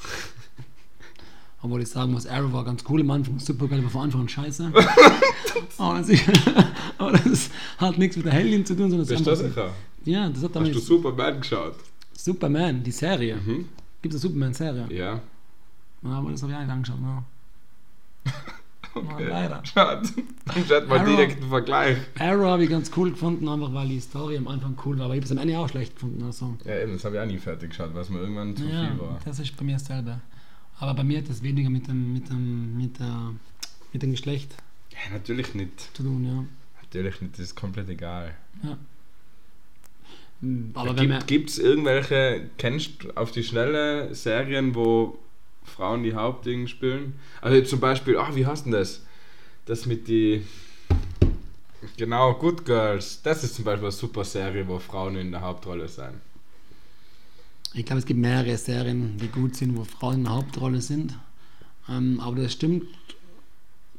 Obwohl 1.62 1.82
ich 1.82 1.88
sagen 1.90 2.12
muss, 2.12 2.26
Arrow 2.26 2.52
war 2.52 2.64
ganz 2.64 2.82
cool 2.88 3.02
am 3.02 3.10
Anfang, 3.10 3.38
Supergirl 3.38 3.82
war 3.82 3.90
von 3.90 4.02
Anfang 4.02 4.22
an 4.22 4.28
scheiße. 4.28 4.72
aber, 5.78 5.98
das 5.98 6.08
ist, 6.08 6.24
aber 6.98 7.12
das 7.12 7.50
hat 7.76 7.98
nichts 7.98 8.16
mit 8.16 8.26
der 8.26 8.32
Heldin 8.32 8.64
zu 8.64 8.74
tun, 8.74 8.90
sondern 8.90 9.02
es 9.02 9.10
ist 9.10 9.24
sicher? 9.24 9.74
Ja, 10.04 10.28
das 10.28 10.38
hat 10.38 10.44
Hast 10.44 10.54
damit 10.54 10.74
du 10.74 10.78
Superman 10.78 11.40
geschaut? 11.40 11.76
Superman, 12.14 12.82
die 12.82 12.92
Serie. 12.92 13.36
Mhm. 13.36 13.68
Gibt 14.00 14.14
es 14.14 14.22
eine 14.22 14.30
Superman-Serie? 14.30 14.86
Ja. 14.90 15.20
Ja, 16.02 16.10
aber 16.10 16.30
das 16.30 16.42
habe 16.42 16.52
ich 16.52 16.58
auch 16.58 16.62
nicht 16.62 16.70
angeschaut. 16.70 17.00
Ne? 17.00 17.24
Okay. 18.94 19.26
leider. 19.28 19.62
Schade. 19.64 20.08
Dann 20.46 20.68
hat 20.68 20.88
man 20.88 20.98
Arrow. 21.00 21.08
direkt 21.16 21.40
einen 21.40 21.48
Vergleich. 21.50 21.96
Arrow 22.18 22.46
habe 22.46 22.64
ich 22.64 22.70
ganz 22.70 22.90
cool 22.96 23.10
gefunden, 23.10 23.48
einfach 23.48 23.72
weil 23.72 23.88
die 23.88 24.00
Story 24.00 24.36
am 24.36 24.48
Anfang 24.48 24.76
cool 24.84 24.98
war. 24.98 25.04
Aber 25.06 25.14
ich 25.14 25.18
habe 25.20 25.26
es 25.26 25.32
am 25.32 25.38
Ende 25.38 25.58
auch 25.58 25.68
schlecht 25.68 25.94
gefunden. 25.94 26.22
Also. 26.24 26.56
Ja, 26.64 26.80
eben, 26.80 26.92
das 26.94 27.04
habe 27.04 27.16
ich 27.16 27.22
auch 27.22 27.26
nie 27.26 27.38
fertig 27.38 27.70
geschaut, 27.70 27.94
weil 27.94 28.02
es 28.02 28.10
mir 28.10 28.18
irgendwann 28.18 28.56
zu 28.56 28.64
Ja, 28.64 28.88
viel 28.88 28.98
war. 29.00 29.18
das 29.24 29.38
ist 29.38 29.56
bei 29.56 29.64
mir 29.64 29.74
dasselbe. 29.74 30.20
Aber 30.80 30.94
bei 30.94 31.04
mir 31.04 31.18
hat 31.18 31.28
das 31.28 31.42
weniger 31.42 31.70
mit 31.70 31.86
dem, 31.86 32.12
mit 32.12 32.28
dem, 32.30 32.76
mit 32.76 32.98
der, 32.98 33.32
mit 33.92 34.02
dem 34.02 34.10
Geschlecht 34.12 34.54
Ja, 34.90 35.12
natürlich 35.12 35.54
nicht. 35.54 35.94
zu 35.94 36.02
tun, 36.02 36.24
ja. 36.24 36.44
Natürlich 36.82 37.20
nicht, 37.20 37.34
das 37.34 37.40
ist 37.46 37.54
komplett 37.54 37.88
egal. 37.90 38.34
Aber 40.74 40.96
wenn 40.96 41.08
man, 41.10 41.26
Gibt 41.26 41.50
es 41.50 41.58
irgendwelche, 41.58 42.48
kennst 42.56 43.04
du 43.04 43.10
auf 43.14 43.30
die 43.30 43.44
schnelle 43.44 44.14
Serien, 44.14 44.74
wo 44.74 45.18
Frauen 45.70 46.02
die 46.02 46.14
Hauptdinge 46.14 46.68
spielen? 46.68 47.18
Also 47.40 47.62
zum 47.62 47.80
Beispiel, 47.80 48.16
ach, 48.18 48.34
wie 48.34 48.46
heißt 48.46 48.66
denn 48.66 48.72
das? 48.72 49.02
Das 49.66 49.86
mit 49.86 50.08
die. 50.08 50.44
Genau, 51.96 52.34
Good 52.34 52.64
Girls. 52.64 53.22
Das 53.22 53.42
ist 53.42 53.54
zum 53.54 53.64
Beispiel 53.64 53.86
eine 53.86 53.92
super 53.92 54.24
Serie, 54.24 54.66
wo 54.68 54.78
Frauen 54.78 55.16
in 55.16 55.30
der 55.30 55.40
Hauptrolle 55.40 55.88
sind. 55.88 56.14
ich 57.72 57.84
glaube, 57.86 58.00
es 58.00 58.06
gibt 58.06 58.20
mehrere 58.20 58.56
Serien, 58.58 59.16
die 59.16 59.28
gut 59.28 59.56
sind, 59.56 59.76
wo 59.76 59.84
Frauen 59.84 60.16
in 60.16 60.24
der 60.24 60.32
Hauptrolle 60.34 60.80
sind. 60.80 61.18
Ähm, 61.88 62.20
aber 62.20 62.36
das 62.42 62.52
stimmt 62.52 62.84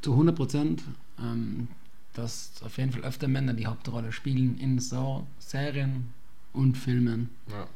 zu 0.01 0.11
100 0.11 0.35
Prozent, 0.35 0.83
ähm, 1.19 1.67
dass 2.13 2.51
auf 2.63 2.77
jeden 2.77 2.91
Fall 2.91 3.03
öfter 3.03 3.27
Männer 3.27 3.53
die 3.53 3.65
Hauptrolle 3.65 4.11
spielen 4.11 4.57
in 4.57 4.79
so 4.79 5.25
Serien 5.39 6.13
und 6.53 6.77
Filmen. 6.77 7.29
Ja. 7.49 7.67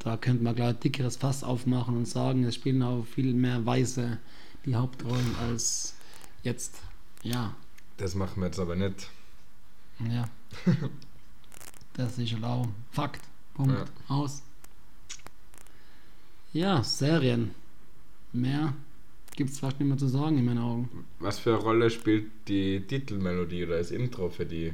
Da 0.00 0.16
könnte 0.16 0.42
man 0.42 0.54
gleich 0.54 0.70
ein 0.70 0.80
dickeres 0.80 1.16
Fass 1.16 1.44
aufmachen 1.44 1.96
und 1.96 2.06
sagen, 2.06 2.44
es 2.44 2.54
spielen 2.56 2.82
auch 2.82 3.04
viel 3.04 3.34
mehr 3.34 3.64
Weiße 3.64 4.18
die 4.64 4.74
Hauptrollen 4.74 5.36
als 5.36 5.94
jetzt. 6.42 6.80
Ja, 7.22 7.54
Das 7.98 8.14
machen 8.14 8.40
wir 8.40 8.46
jetzt 8.46 8.58
aber 8.58 8.76
nicht. 8.76 9.08
ja. 10.10 10.28
das 11.94 12.18
ist 12.18 12.42
auch 12.42 12.66
Fakt. 12.90 13.20
Punkt. 13.54 13.72
Ja. 13.74 13.84
Aus. 14.08 14.42
Ja, 16.52 16.82
Serien. 16.82 17.54
Mehr 18.32 18.72
gibt 19.36 19.50
es 19.50 19.58
fast 19.60 19.78
nicht 19.80 19.88
mehr 19.88 19.98
zu 19.98 20.08
sagen 20.08 20.38
in 20.38 20.44
meinen 20.46 20.58
Augen. 20.58 21.04
Was 21.18 21.38
für 21.38 21.54
eine 21.54 21.62
Rolle 21.62 21.90
spielt 21.90 22.30
die 22.48 22.80
Titelmelodie 22.80 23.64
oder 23.66 23.78
das 23.78 23.90
Intro 23.90 24.30
für 24.30 24.46
die? 24.46 24.72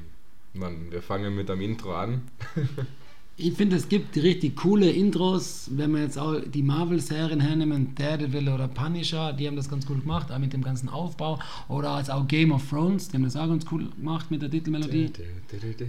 Mann, 0.54 0.90
wir 0.90 1.02
fangen 1.02 1.34
mit 1.36 1.48
dem 1.48 1.60
Intro 1.60 1.94
an. 1.96 2.22
Ich 3.38 3.52
finde, 3.52 3.76
es 3.76 3.90
gibt 3.90 4.16
richtig 4.16 4.56
coole 4.56 4.90
Intros, 4.90 5.68
wenn 5.72 5.92
wir 5.92 6.00
jetzt 6.00 6.18
auch 6.18 6.40
die 6.40 6.62
Marvel-Serien 6.62 7.40
hernehmen, 7.40 7.94
Daredevil 7.94 8.48
oder 8.48 8.66
Punisher, 8.66 9.34
die 9.34 9.46
haben 9.46 9.56
das 9.56 9.68
ganz 9.68 9.86
cool 9.90 10.00
gemacht, 10.00 10.32
auch 10.32 10.38
mit 10.38 10.54
dem 10.54 10.62
ganzen 10.62 10.88
Aufbau. 10.88 11.38
Oder 11.68 11.98
jetzt 11.98 12.10
auch 12.10 12.26
Game 12.26 12.50
of 12.50 12.66
Thrones, 12.70 13.08
die 13.08 13.16
haben 13.16 13.24
das 13.24 13.36
auch 13.36 13.46
ganz 13.46 13.66
cool 13.70 13.90
gemacht 13.90 14.30
mit 14.30 14.40
der 14.40 14.50
Titelmelodie. 14.50 15.12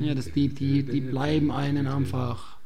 Ja, 0.02 0.14
das, 0.14 0.30
die, 0.34 0.50
die, 0.50 0.84
die 0.84 1.00
bleiben 1.00 1.50
einen 1.50 1.88
einfach 1.88 2.58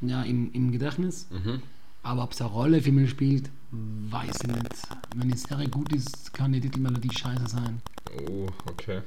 ja, 0.00 0.22
im, 0.24 0.50
im 0.52 0.72
Gedächtnis. 0.72 1.28
Mhm. 1.30 1.62
Aber 2.02 2.24
ob 2.24 2.32
es 2.32 2.40
eine 2.40 2.50
Rolle 2.50 2.82
für 2.82 2.90
mich 2.90 3.10
spielt, 3.10 3.48
weiß 3.70 4.38
ich 4.42 4.48
nicht. 4.48 4.88
Wenn 5.14 5.28
die 5.28 5.38
Serie 5.38 5.68
gut 5.68 5.92
ist, 5.92 6.34
kann 6.34 6.52
die 6.52 6.60
Titelmelodie 6.60 7.12
scheiße 7.16 7.46
sein. 7.46 7.80
Oh, 8.28 8.48
okay. 8.66 9.02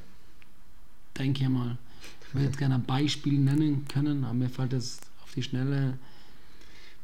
Denke 1.18 1.44
ich 1.44 1.50
mal. 1.50 1.78
Ich 2.28 2.34
würde 2.34 2.46
jetzt 2.46 2.58
gerne 2.58 2.76
ein 2.76 2.84
Beispiel 2.84 3.40
nennen 3.40 3.86
können, 3.88 4.24
aber 4.24 4.34
mir 4.34 4.50
fällt 4.50 4.74
das 4.74 5.00
auf 5.24 5.34
die 5.34 5.44
Schnelle. 5.44 5.98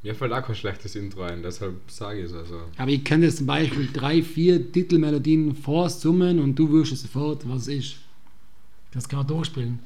Mir 0.01 0.15
fällt 0.15 0.34
auch 0.34 0.43
kein 0.45 0.56
schlechtes 0.56 0.95
Intro 0.95 1.23
ein, 1.23 1.43
deshalb 1.43 1.89
sage 1.89 2.19
ich 2.19 2.25
es 2.25 2.34
also. 2.34 2.63
Aber 2.77 2.91
ich 2.91 3.06
könnte 3.06 3.27
jetzt 3.27 3.38
zum 3.38 3.47
Beispiel 3.47 3.89
drei, 3.93 4.21
vier 4.21 4.71
Titelmelodien 4.71 5.56
vorsummen 5.56 6.39
und 6.39 6.56
du 6.56 6.69
wüsstest 6.69 7.03
sofort, 7.03 7.47
was 7.47 7.67
ist. 7.67 7.95
Das 8.91 9.08
kann 9.08 9.19
man 9.19 9.27
durchspielen. 9.27 9.79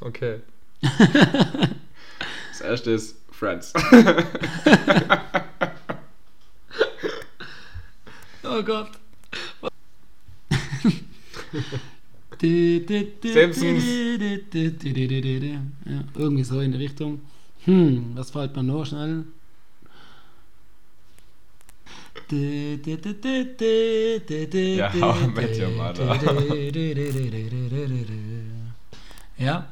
Okay. 0.00 0.40
das 0.80 2.60
erste 2.60 2.92
ist 2.92 3.16
Friends. 3.32 3.72
Oh 8.52 8.62
Gott. 8.64 8.90
Simpsons. 12.40 13.84
Ja, 15.84 16.04
irgendwie 16.14 16.44
so 16.44 16.60
in 16.60 16.72
die 16.72 16.78
Richtung. 16.78 17.20
Hm, 17.64 18.12
was 18.14 18.30
fällt 18.30 18.56
mir 18.56 18.62
noch 18.62 18.86
schnell? 18.86 19.24
Ja, 24.76 24.90
Met 25.34 25.58
Your 25.58 25.70
Mother. 25.70 26.06
Ja. 29.36 29.68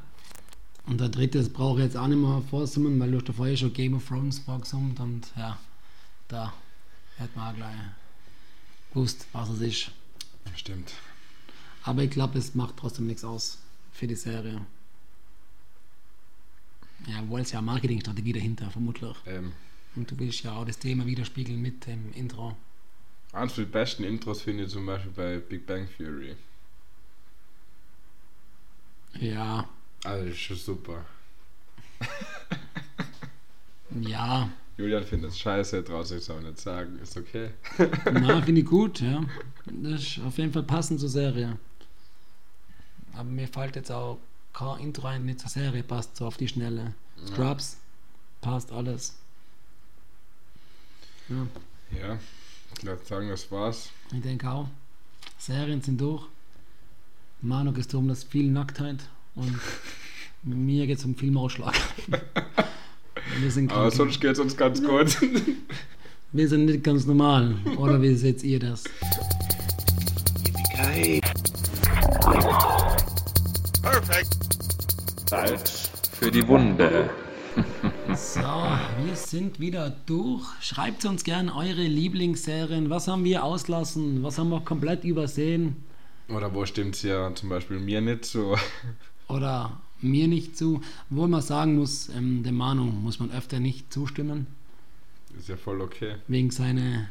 Und 0.87 1.00
der 1.00 1.09
dritte, 1.09 1.38
das 1.38 1.48
brauche 1.48 1.78
ich 1.78 1.85
jetzt 1.85 1.96
auch 1.96 2.07
nicht 2.09 2.18
mehr 2.18 2.42
vorsummen, 2.48 2.98
weil 2.98 3.11
du 3.11 3.18
hast 3.18 3.35
vorher 3.37 3.57
schon 3.57 3.72
Game 3.72 3.94
of 3.94 4.07
Thrones 4.07 4.38
vorgesummt 4.38 4.98
und 5.00 5.33
ja, 5.37 5.59
da 6.28 6.52
hätte 7.16 7.38
man 7.38 7.52
auch 7.52 7.57
gleich 7.57 7.74
gewusst, 8.92 9.26
was 9.33 9.50
es 9.50 9.61
ist. 9.61 9.90
Stimmt. 10.54 10.92
Aber 11.88 12.03
ich 12.03 12.11
glaube, 12.11 12.38
es 12.38 12.55
macht 12.55 12.77
trotzdem 12.77 13.07
nichts 13.07 13.24
aus 13.24 13.57
für 13.92 14.07
die 14.07 14.14
Serie. 14.14 14.61
Ja, 17.07 17.27
wohl 17.29 17.40
ist 17.40 17.53
ja 17.53 17.62
Marketingstrategie 17.62 18.35
dahinter, 18.35 18.70
vermutlich. 18.70 19.16
Ähm, 19.24 19.53
Und 19.96 20.11
du 20.11 20.18
willst 20.18 20.42
ja 20.42 20.53
auch 20.53 20.66
das 20.66 20.79
Thema 20.79 21.07
widerspiegeln 21.07 21.62
mit 21.62 21.87
dem 21.87 22.12
Intro. 22.12 22.55
eines 23.33 23.55
der 23.55 23.64
besten 23.64 24.05
Intros 24.05 24.42
finde 24.42 24.64
ich 24.64 24.70
zum 24.70 24.85
Beispiel 24.85 25.12
bei 25.12 25.38
Big 25.38 25.66
Bang 25.66 25.88
Theory. 25.96 26.37
Ja, 29.18 29.66
Also 30.05 30.24
das 30.24 30.35
ist 30.35 30.40
schon 30.40 30.57
super. 30.59 31.07
ja, 34.03 34.51
Julian 34.77 35.05
findet 35.05 35.31
es 35.31 35.38
scheiße, 35.38 35.83
traut 35.85 36.07
sich 36.07 36.18
es 36.18 36.29
auch 36.29 36.40
nicht 36.40 36.59
sagen. 36.59 36.98
Ist 37.03 37.16
okay. 37.16 37.48
na, 38.12 38.42
finde 38.42 38.61
ich 38.61 38.66
gut, 38.66 39.01
ja. 39.01 39.24
Das 39.64 40.03
ist 40.03 40.20
auf 40.20 40.37
jeden 40.37 40.53
Fall 40.53 40.64
passend 40.64 41.01
zur 41.01 41.09
Serie. 41.09 41.59
Aber 43.18 43.28
mir 43.28 43.48
fällt 43.48 43.74
jetzt 43.74 43.90
auch 43.90 44.18
kein 44.52 44.78
Intro 44.78 45.09
ein, 45.09 45.26
nicht 45.26 45.40
zur 45.40 45.50
Serie 45.50 45.83
passt, 45.83 46.16
so 46.16 46.26
auf 46.26 46.37
die 46.37 46.46
Schnelle. 46.46 46.94
Scrubs, 47.26 47.78
passt 48.40 48.70
alles. 48.70 49.16
Ja. 51.28 51.46
Ja, 51.98 52.18
ich 52.76 52.85
würde 52.85 53.04
sagen, 53.04 53.28
das 53.28 53.50
war's. 53.50 53.90
Ich 54.12 54.22
denke 54.22 54.48
auch. 54.48 54.68
Serien 55.37 55.83
sind 55.83 56.00
durch. 56.00 56.24
Manu 57.40 57.72
geht 57.72 57.83
es 57.83 57.88
darum, 57.88 58.07
dass 58.07 58.22
viel 58.22 58.50
Nacktheit 58.52 59.00
und 59.35 59.59
mir 60.44 60.87
geht 60.87 60.98
es 60.98 61.04
um 61.04 61.16
viel 61.16 61.33
Mausschlag. 61.33 61.74
Wir 63.40 63.50
sind, 63.50 63.70
Aber 63.72 63.90
sonst 63.90 64.20
geht 64.20 64.33
es 64.33 64.38
uns 64.38 64.57
ganz 64.57 64.83
gut. 64.83 65.16
wir 66.33 66.48
sind 66.48 66.64
nicht 66.64 66.83
ganz 66.83 67.04
normal. 67.04 67.57
Oder 67.76 68.00
wie 68.00 68.14
seht 68.14 68.42
ihr 68.42 68.59
das? 68.59 68.85
Salz 75.29 75.90
für 76.12 76.31
die 76.31 76.47
Wunde. 76.49 77.11
So, 78.14 78.40
wir 78.40 79.14
sind 79.14 79.61
wieder 79.61 79.90
durch. 80.07 80.47
Schreibt 80.62 81.05
uns 81.05 81.25
gern 81.25 81.51
eure 81.51 81.83
Lieblingsserien. 81.83 82.88
Was 82.88 83.07
haben 83.07 83.25
wir 83.25 83.44
auslassen? 83.44 84.23
Was 84.23 84.38
haben 84.38 84.49
wir 84.49 84.61
komplett 84.61 85.05
übersehen? 85.05 85.77
Oder 86.31 86.55
wo 86.55 86.64
stimmt's 86.64 87.03
ja 87.03 87.35
zum 87.35 87.51
Beispiel 87.51 87.81
mir 87.81 88.01
nicht 88.01 88.25
so? 88.25 88.57
Oder 89.29 89.79
mir 90.01 90.27
nicht 90.27 90.57
zu? 90.57 90.81
Wo 91.11 91.27
man 91.27 91.42
sagen 91.42 91.77
muss, 91.77 92.09
ähm, 92.09 92.42
dem 92.42 92.57
Manu 92.57 92.85
muss 92.85 93.21
man 93.21 93.31
öfter 93.31 93.61
nicht 93.61 93.92
zustimmen. 93.92 94.47
Ist 95.38 95.51
ja 95.51 95.59
voll 95.59 95.83
okay. 95.83 96.14
Wegen 96.29 96.51
seiner 96.51 97.09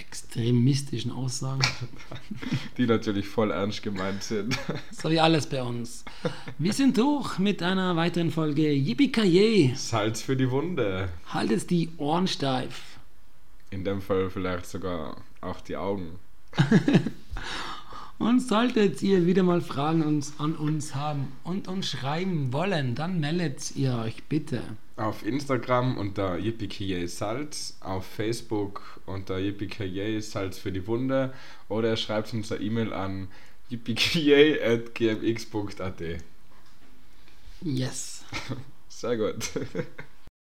extremistischen 0.00 1.12
Aussagen. 1.12 1.62
Die 2.76 2.86
natürlich 2.86 3.26
voll 3.26 3.50
ernst 3.50 3.82
gemeint 3.82 4.22
sind. 4.22 4.58
So 4.92 5.10
wie 5.10 5.20
alles 5.20 5.46
bei 5.46 5.62
uns. 5.62 6.04
Wir 6.58 6.72
sind 6.72 6.98
durch 6.98 7.38
mit 7.38 7.62
einer 7.62 7.96
weiteren 7.96 8.30
Folge 8.30 8.70
Yippie 8.70 9.72
Salz 9.74 10.22
für 10.22 10.36
die 10.36 10.50
Wunde. 10.50 11.08
Haltet 11.26 11.70
die 11.70 11.90
Ohren 11.96 12.26
steif. 12.26 12.82
In 13.70 13.84
dem 13.84 14.02
Fall 14.02 14.30
vielleicht 14.30 14.66
sogar 14.66 15.16
auch 15.40 15.60
die 15.60 15.76
Augen. 15.76 16.18
Und 18.20 18.40
solltet 18.40 19.02
ihr 19.02 19.24
wieder 19.24 19.42
mal 19.42 19.62
Fragen 19.62 20.02
uns, 20.02 20.34
an 20.36 20.54
uns 20.54 20.94
haben 20.94 21.32
und 21.42 21.68
uns 21.68 21.88
schreiben 21.88 22.52
wollen, 22.52 22.94
dann 22.94 23.18
meldet 23.18 23.74
ihr 23.76 23.94
euch 23.94 24.24
bitte. 24.24 24.60
Auf 24.96 25.24
Instagram 25.24 25.96
unter 25.96 26.36
yippie 26.36 27.06
Salz, 27.06 27.78
auf 27.80 28.04
Facebook 28.04 29.00
unter 29.06 29.38
yippie 29.38 30.20
Salz 30.20 30.58
für 30.58 30.70
die 30.70 30.86
Wunde 30.86 31.32
oder 31.70 31.96
schreibt 31.96 32.34
uns 32.34 32.52
eine 32.52 32.62
E-Mail 32.62 32.92
an 32.92 33.28
yippie@gmx.at. 33.70 36.02
Yes. 37.62 38.24
Sehr 38.90 39.16
gut. 39.16 39.48